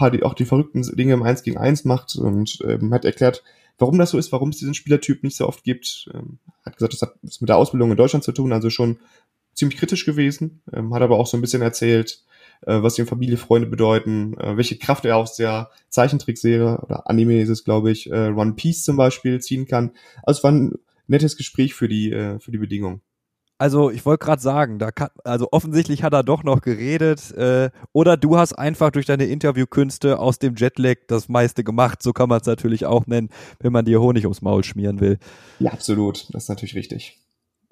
die 0.09 0.23
auch 0.23 0.33
die 0.33 0.47
verrückten 0.47 0.83
Dinge 0.97 1.13
im 1.13 1.23
1 1.23 1.43
gegen 1.43 1.59
1 1.59 1.85
macht 1.85 2.17
und 2.17 2.59
ähm, 2.67 2.95
hat 2.95 3.05
erklärt, 3.05 3.43
warum 3.79 3.99
das 3.99 4.11
so 4.11 4.19
ist, 4.19 4.33
warum 4.33 4.49
es 4.49 4.59
diesen 4.59 4.75
Spielertyp 4.75 5.23
nicht 5.23 5.37
so 5.37 5.47
oft 5.47 5.65
gibt. 5.65 6.09
Ähm, 6.15 6.39
hat 6.65 6.77
gesagt, 6.77 6.95
das 6.95 7.03
hat 7.03 7.15
was 7.23 7.41
mit 7.41 7.49
der 7.49 7.57
Ausbildung 7.57 7.91
in 7.91 7.97
Deutschland 7.97 8.25
zu 8.25 8.33
tun, 8.33 8.53
also 8.53 8.71
schon 8.71 8.99
ziemlich 9.55 9.79
kritisch 9.79 10.07
gewesen, 10.07 10.63
ähm, 10.73 10.95
hat 10.95 11.03
aber 11.03 11.19
auch 11.19 11.27
so 11.27 11.37
ein 11.37 11.41
bisschen 11.41 11.63
erzählt, 11.63 12.23
äh, 12.63 12.83
was 12.83 12.99
ihm 12.99 13.07
Familie, 13.07 13.37
Freunde 13.37 13.69
bedeuten, 13.69 14.39
äh, 14.39 14.57
welche 14.57 14.79
Kraft 14.79 15.05
er 15.05 15.17
aus 15.17 15.37
der 15.37 15.71
Zeichentrickserie 15.89 16.79
oder 16.79 17.09
Anime 17.09 17.41
ist 17.41 17.49
es, 17.49 17.65
glaube 17.65 17.91
ich, 17.91 18.11
äh, 18.11 18.29
One 18.29 18.55
Piece 18.55 18.85
zum 18.85 18.97
Beispiel 18.97 19.41
ziehen 19.41 19.67
kann. 19.67 19.93
Also 20.23 20.39
es 20.39 20.45
war 20.45 20.53
ein 20.53 20.75
nettes 21.07 21.37
Gespräch 21.37 21.75
für 21.75 21.89
die, 21.89 22.13
äh, 22.13 22.39
für 22.39 22.53
die 22.53 22.59
Bedingungen. 22.59 23.01
Also 23.61 23.91
ich 23.91 24.07
wollte 24.07 24.25
gerade 24.25 24.41
sagen, 24.41 24.79
da 24.79 24.91
kann, 24.91 25.11
also 25.23 25.49
offensichtlich 25.53 26.03
hat 26.03 26.15
er 26.15 26.23
doch 26.23 26.45
noch 26.45 26.63
geredet 26.63 27.31
äh, 27.33 27.69
oder 27.93 28.17
du 28.17 28.39
hast 28.39 28.55
einfach 28.55 28.91
durch 28.91 29.05
deine 29.05 29.27
Interviewkünste 29.27 30.19
aus 30.19 30.39
dem 30.39 30.55
Jetlag 30.55 30.97
das 31.09 31.29
meiste 31.29 31.63
gemacht. 31.63 32.03
So 32.03 32.15
kann 32.15 32.31
man 32.31 32.41
es 32.41 32.47
natürlich 32.47 32.87
auch 32.87 33.07
nennen, 33.07 33.29
wenn 33.59 33.71
man 33.71 33.85
dir 33.85 34.01
Honig 34.01 34.25
ums 34.25 34.41
Maul 34.41 34.65
schmieren 34.65 35.01
will. 35.01 35.19
Ja, 35.59 35.73
absolut. 35.73 36.33
Das 36.33 36.45
ist 36.45 36.49
natürlich 36.49 36.75
richtig. 36.75 37.19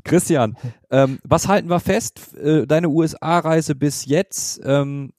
Christian, 0.04 0.58
ähm, 0.90 1.20
was 1.24 1.48
halten 1.48 1.70
wir 1.70 1.80
fest? 1.80 2.36
Äh, 2.36 2.66
deine 2.66 2.90
USA-Reise 2.90 3.74
bis 3.74 4.04
jetzt, 4.04 4.60
ähm, 4.66 5.14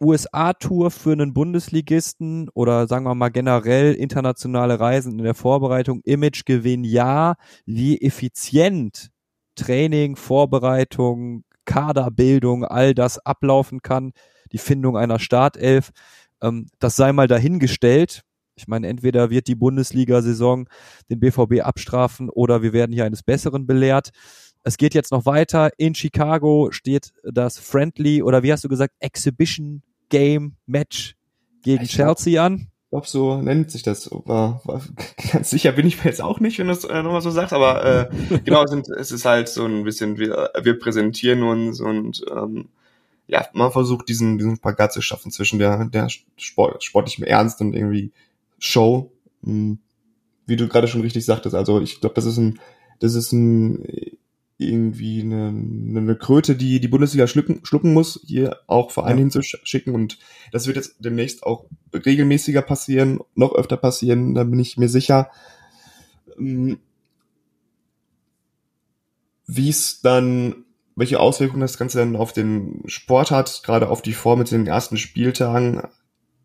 USA-Tour 0.00 0.90
für 0.90 1.12
einen 1.12 1.34
Bundesligisten 1.34 2.48
oder 2.54 2.86
sagen 2.86 3.04
wir 3.04 3.14
mal 3.14 3.28
generell 3.28 3.92
internationale 3.92 4.80
Reisen 4.80 5.18
in 5.18 5.24
der 5.24 5.34
Vorbereitung, 5.34 6.00
Imagegewinn 6.04 6.82
ja. 6.82 7.34
Wie 7.66 8.00
effizient 8.00 9.12
Training, 9.54 10.16
Vorbereitung, 10.16 11.44
Kaderbildung, 11.64 12.64
all 12.64 12.94
das 12.94 13.18
ablaufen 13.18 13.82
kann, 13.82 14.12
die 14.52 14.58
Findung 14.58 14.96
einer 14.96 15.18
Startelf, 15.18 15.90
ähm, 16.42 16.66
das 16.78 16.96
sei 16.96 17.12
mal 17.12 17.28
dahingestellt. 17.28 18.22
Ich 18.54 18.68
meine, 18.68 18.88
entweder 18.88 19.30
wird 19.30 19.48
die 19.48 19.54
Bundesliga-Saison 19.54 20.68
den 21.08 21.20
BVB 21.20 21.62
abstrafen 21.62 22.28
oder 22.28 22.62
wir 22.62 22.72
werden 22.72 22.92
hier 22.92 23.04
eines 23.04 23.22
Besseren 23.22 23.66
belehrt. 23.66 24.10
Es 24.62 24.76
geht 24.76 24.94
jetzt 24.94 25.10
noch 25.10 25.24
weiter. 25.24 25.70
In 25.78 25.94
Chicago 25.94 26.70
steht 26.70 27.12
das 27.24 27.58
Friendly 27.58 28.22
oder 28.22 28.42
wie 28.42 28.52
hast 28.52 28.64
du 28.64 28.68
gesagt, 28.68 28.94
Exhibition 29.00 29.82
Game 30.10 30.56
Match 30.66 31.16
gegen 31.62 31.84
ich 31.84 31.92
Chelsea 31.92 32.34
glaub, 32.34 32.46
an. 32.46 32.71
Ich 32.92 32.94
glaube, 32.94 33.08
so 33.08 33.40
nennt 33.40 33.70
sich 33.70 33.82
das. 33.82 34.10
War, 34.12 34.60
war, 34.64 34.82
ganz 35.32 35.48
sicher 35.48 35.72
bin 35.72 35.86
ich 35.86 36.04
mir 36.04 36.10
jetzt 36.10 36.20
auch 36.20 36.40
nicht, 36.40 36.58
wenn 36.58 36.66
du 36.66 36.74
es 36.74 36.84
äh, 36.84 37.02
nochmal 37.02 37.22
so 37.22 37.30
sagst, 37.30 37.54
aber 37.54 37.82
äh, 37.82 38.38
genau, 38.44 38.66
sind, 38.66 38.86
es 38.90 39.10
ist 39.10 39.24
halt 39.24 39.48
so 39.48 39.64
ein 39.64 39.82
bisschen, 39.82 40.18
wir, 40.18 40.50
wir 40.62 40.78
präsentieren 40.78 41.42
uns 41.42 41.80
und 41.80 42.22
ähm, 42.30 42.68
ja, 43.28 43.46
man 43.54 43.72
versucht 43.72 44.10
diesen, 44.10 44.36
diesen 44.36 44.56
Spagat 44.56 44.92
zu 44.92 45.00
schaffen 45.00 45.32
zwischen 45.32 45.58
der, 45.58 45.86
der 45.86 46.08
Sport, 46.36 46.84
sportlichem 46.84 47.24
Ernst 47.24 47.62
und 47.62 47.74
irgendwie 47.74 48.12
Show, 48.58 49.10
hm, 49.42 49.78
wie 50.44 50.56
du 50.56 50.68
gerade 50.68 50.86
schon 50.86 51.00
richtig 51.00 51.24
sagtest. 51.24 51.54
Also 51.54 51.80
ich 51.80 51.98
glaube, 51.98 52.14
das 52.14 52.26
ist 52.26 52.36
ein, 52.36 52.60
das 53.00 53.14
ist 53.14 53.32
ein 53.32 54.18
irgendwie 54.68 55.20
eine, 55.20 55.48
eine 55.48 56.16
Kröte, 56.16 56.56
die 56.56 56.80
die 56.80 56.88
Bundesliga 56.88 57.26
schlucken, 57.26 57.60
schlucken 57.64 57.92
muss, 57.92 58.20
hier 58.26 58.58
auch 58.66 58.90
Vereine 58.90 59.16
ja. 59.16 59.20
hinzuschicken. 59.20 59.94
Und 59.94 60.18
das 60.50 60.66
wird 60.66 60.76
jetzt 60.76 60.96
demnächst 60.98 61.42
auch 61.42 61.66
regelmäßiger 61.94 62.62
passieren, 62.62 63.20
noch 63.34 63.54
öfter 63.54 63.76
passieren, 63.76 64.34
da 64.34 64.44
bin 64.44 64.60
ich 64.60 64.76
mir 64.76 64.88
sicher. 64.88 65.30
Hm, 66.36 66.78
wie 69.46 69.68
es 69.68 70.00
dann, 70.00 70.64
welche 70.96 71.20
Auswirkungen 71.20 71.60
das 71.60 71.78
Ganze 71.78 71.98
dann 71.98 72.16
auf 72.16 72.32
den 72.32 72.82
Sport 72.86 73.30
hat, 73.30 73.62
gerade 73.64 73.88
auf 73.88 74.02
die 74.02 74.14
Form 74.14 74.38
mit 74.38 74.50
den 74.50 74.66
ersten 74.66 74.96
Spieltagen, 74.96 75.82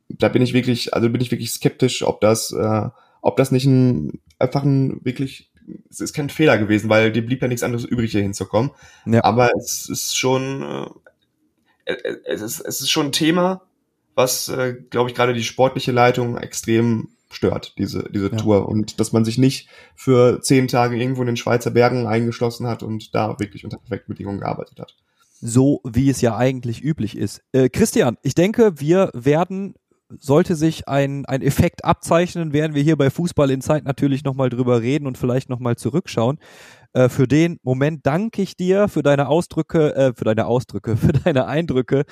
da 0.09 0.29
bin 0.29 0.41
ich 0.41 0.53
wirklich, 0.53 0.93
also 0.93 1.09
bin 1.09 1.21
ich 1.21 1.31
wirklich 1.31 1.51
skeptisch, 1.51 2.03
ob 2.03 2.21
das, 2.21 2.51
äh, 2.51 2.89
ob 3.21 3.37
das 3.37 3.51
nicht 3.51 3.65
ein 3.65 4.19
einfach 4.39 4.63
ein 4.63 5.03
wirklich, 5.03 5.51
es 5.89 5.99
ist 5.99 6.13
kein 6.13 6.29
Fehler 6.29 6.57
gewesen, 6.57 6.89
weil 6.89 7.11
dir 7.11 7.25
blieb 7.25 7.41
ja 7.41 7.47
nichts 7.47 7.63
anderes 7.63 7.85
übrig, 7.85 8.11
hier 8.11 8.21
hinzukommen. 8.21 8.71
Ja. 9.05 9.23
Aber 9.23 9.51
es 9.57 9.89
ist 9.89 10.17
schon, 10.17 10.89
äh, 11.85 11.93
äh, 11.93 12.17
es 12.25 12.41
ist, 12.41 12.59
es 12.59 12.81
ist 12.81 12.89
schon 12.89 13.07
ein 13.07 13.11
Thema, 13.11 13.61
was, 14.15 14.49
äh, 14.49 14.75
glaube 14.89 15.09
ich, 15.09 15.15
gerade 15.15 15.33
die 15.33 15.43
sportliche 15.43 15.91
Leitung 15.91 16.37
extrem 16.37 17.09
stört, 17.29 17.75
diese, 17.77 18.09
diese 18.11 18.31
ja. 18.31 18.37
Tour. 18.37 18.67
Und 18.67 18.99
dass 18.99 19.11
man 19.11 19.25
sich 19.25 19.37
nicht 19.37 19.67
für 19.95 20.41
zehn 20.41 20.67
Tage 20.67 20.97
irgendwo 20.97 21.21
in 21.21 21.27
den 21.27 21.37
Schweizer 21.37 21.71
Bergen 21.71 22.07
eingeschlossen 22.07 22.67
hat 22.67 22.83
und 22.83 23.13
da 23.13 23.39
wirklich 23.39 23.63
unter 23.63 23.77
perfekten 23.77 24.13
Bedingungen 24.13 24.39
gearbeitet 24.39 24.79
hat. 24.79 24.95
So 25.39 25.81
wie 25.83 26.09
es 26.09 26.21
ja 26.21 26.35
eigentlich 26.35 26.83
üblich 26.83 27.15
ist. 27.15 27.43
Äh, 27.51 27.69
Christian, 27.69 28.17
ich 28.23 28.33
denke, 28.33 28.79
wir 28.79 29.11
werden 29.13 29.75
sollte 30.09 30.55
sich 30.55 30.87
ein, 30.87 31.25
ein 31.25 31.41
Effekt 31.41 31.83
abzeichnen, 31.83 32.53
werden 32.53 32.75
wir 32.75 32.83
hier 32.83 32.95
bei 32.95 33.09
Fußball 33.09 33.51
in 33.51 33.61
Zeit 33.61 33.83
natürlich 33.83 34.23
nochmal 34.23 34.49
drüber 34.49 34.81
reden 34.81 35.07
und 35.07 35.17
vielleicht 35.17 35.49
nochmal 35.49 35.75
zurückschauen. 35.75 36.39
Äh, 36.93 37.09
für 37.09 37.27
den 37.27 37.59
Moment 37.63 38.05
danke 38.05 38.41
ich 38.41 38.55
dir 38.55 38.87
für 38.87 39.03
deine 39.03 39.27
Ausdrücke, 39.27 39.95
äh, 39.95 40.13
für 40.15 40.23
deine 40.23 40.45
Ausdrücke, 40.45 40.97
für 40.97 41.13
deine 41.13 41.45
Eindrücke 41.45 42.05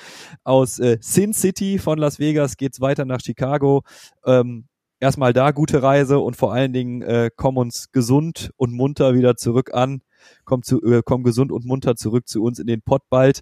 aus 0.44 0.78
äh, 0.78 0.98
Sin 1.00 1.32
City 1.32 1.78
von 1.78 1.98
Las 1.98 2.18
Vegas 2.18 2.56
geht's 2.56 2.80
weiter 2.80 3.04
nach 3.04 3.20
Chicago. 3.20 3.82
Ähm, 4.24 4.66
erstmal 5.00 5.32
da 5.32 5.50
gute 5.50 5.82
Reise 5.82 6.18
und 6.18 6.36
vor 6.36 6.52
allen 6.52 6.72
Dingen 6.72 7.02
äh, 7.02 7.30
komm 7.34 7.56
uns 7.56 7.92
gesund 7.92 8.50
und 8.56 8.72
munter 8.72 9.14
wieder 9.14 9.36
zurück 9.36 9.74
an. 9.74 10.02
Komm, 10.44 10.62
zu, 10.62 10.82
äh, 10.82 11.02
komm 11.04 11.22
gesund 11.22 11.52
und 11.52 11.64
munter 11.64 11.96
zurück 11.96 12.26
zu 12.28 12.42
uns 12.42 12.58
in 12.58 12.66
den 12.66 12.82
Pott 12.82 13.02
bald. 13.08 13.40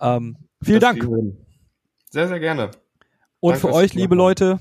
Ähm, 0.00 0.36
vielen 0.62 0.80
Das 0.80 0.96
Dank. 0.96 1.08
Sehr, 2.10 2.28
sehr 2.28 2.40
gerne. 2.40 2.70
Und 3.40 3.52
Danke 3.52 3.68
für 3.68 3.74
euch, 3.74 3.94
liebe. 3.94 4.14
Leute, 4.14 4.60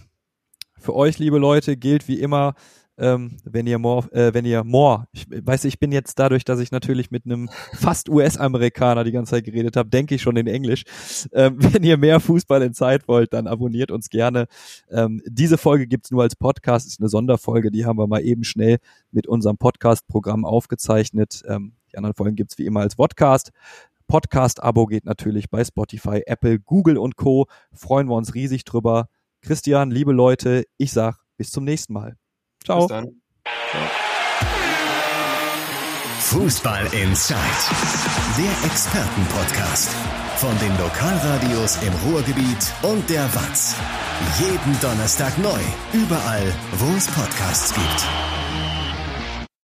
für 0.77 0.95
euch, 0.95 1.19
liebe 1.19 1.37
Leute, 1.37 1.75
gilt 1.75 2.07
wie 2.07 2.19
immer, 2.19 2.55
ähm, 2.97 3.37
wenn 3.45 3.65
ihr 3.65 3.79
more, 3.79 4.11
äh, 4.11 4.33
wenn 4.33 4.45
ihr 4.45 4.63
more, 4.63 5.07
ich 5.13 5.25
weiß, 5.29 5.63
ich 5.65 5.79
bin 5.79 5.91
jetzt 5.91 6.19
dadurch, 6.19 6.43
dass 6.43 6.59
ich 6.59 6.71
natürlich 6.71 7.11
mit 7.11 7.25
einem 7.25 7.49
fast 7.73 8.09
US-Amerikaner 8.09 9.03
die 9.03 9.11
ganze 9.11 9.31
Zeit 9.31 9.45
geredet 9.45 9.77
habe, 9.77 9.89
denke 9.89 10.15
ich 10.15 10.21
schon 10.21 10.35
in 10.35 10.47
Englisch. 10.47 10.83
Ähm, 11.31 11.55
wenn 11.73 11.83
ihr 11.83 11.97
mehr 11.97 12.19
Fußball 12.19 12.61
in 12.61 12.73
Zeit 12.73 13.07
wollt, 13.07 13.33
dann 13.33 13.47
abonniert 13.47 13.91
uns 13.91 14.09
gerne. 14.09 14.47
Ähm, 14.89 15.21
diese 15.25 15.57
Folge 15.57 15.87
gibt's 15.87 16.11
nur 16.11 16.23
als 16.23 16.35
Podcast, 16.35 16.87
ist 16.87 16.99
eine 16.99 17.09
Sonderfolge, 17.09 17.71
die 17.71 17.85
haben 17.85 17.97
wir 17.97 18.07
mal 18.07 18.21
eben 18.21 18.43
schnell 18.43 18.77
mit 19.11 19.27
unserem 19.27 19.57
Podcast-Programm 19.57 20.45
aufgezeichnet. 20.45 21.41
Ähm, 21.47 21.73
die 21.91 21.97
anderen 21.97 22.15
Folgen 22.15 22.35
gibt's 22.35 22.57
wie 22.57 22.65
immer 22.65 22.81
als 22.81 22.95
Podcast. 22.95 23.51
Podcast-Abo 24.09 24.87
geht 24.87 25.05
natürlich 25.05 25.49
bei 25.49 25.63
Spotify, 25.63 26.23
Apple, 26.25 26.59
Google 26.59 26.97
und 26.97 27.15
Co. 27.15 27.45
Freuen 27.71 28.07
wir 28.07 28.15
uns 28.15 28.33
riesig 28.33 28.65
drüber. 28.65 29.07
Christian, 29.41 29.91
liebe 29.91 30.11
Leute, 30.11 30.65
ich 30.77 30.91
sag 30.91 31.19
bis 31.37 31.51
zum 31.51 31.63
nächsten 31.63 31.93
Mal. 31.93 32.17
Ciao. 32.65 32.79
Bis 32.79 32.87
dann. 32.87 33.21
Fußball 36.19 36.85
Inside, 36.93 37.39
der 38.37 38.69
Expertenpodcast 38.69 39.89
von 40.35 40.57
den 40.59 40.77
Lokalradios 40.77 41.81
im 41.83 41.93
Ruhrgebiet 42.09 42.73
und 42.83 43.09
der 43.09 43.23
Watz. 43.33 43.75
Jeden 44.39 44.79
Donnerstag 44.79 45.37
neu, 45.39 45.59
überall, 45.93 46.53
wo 46.73 46.95
es 46.95 47.07
Podcasts 47.07 47.73
gibt. 47.73 48.38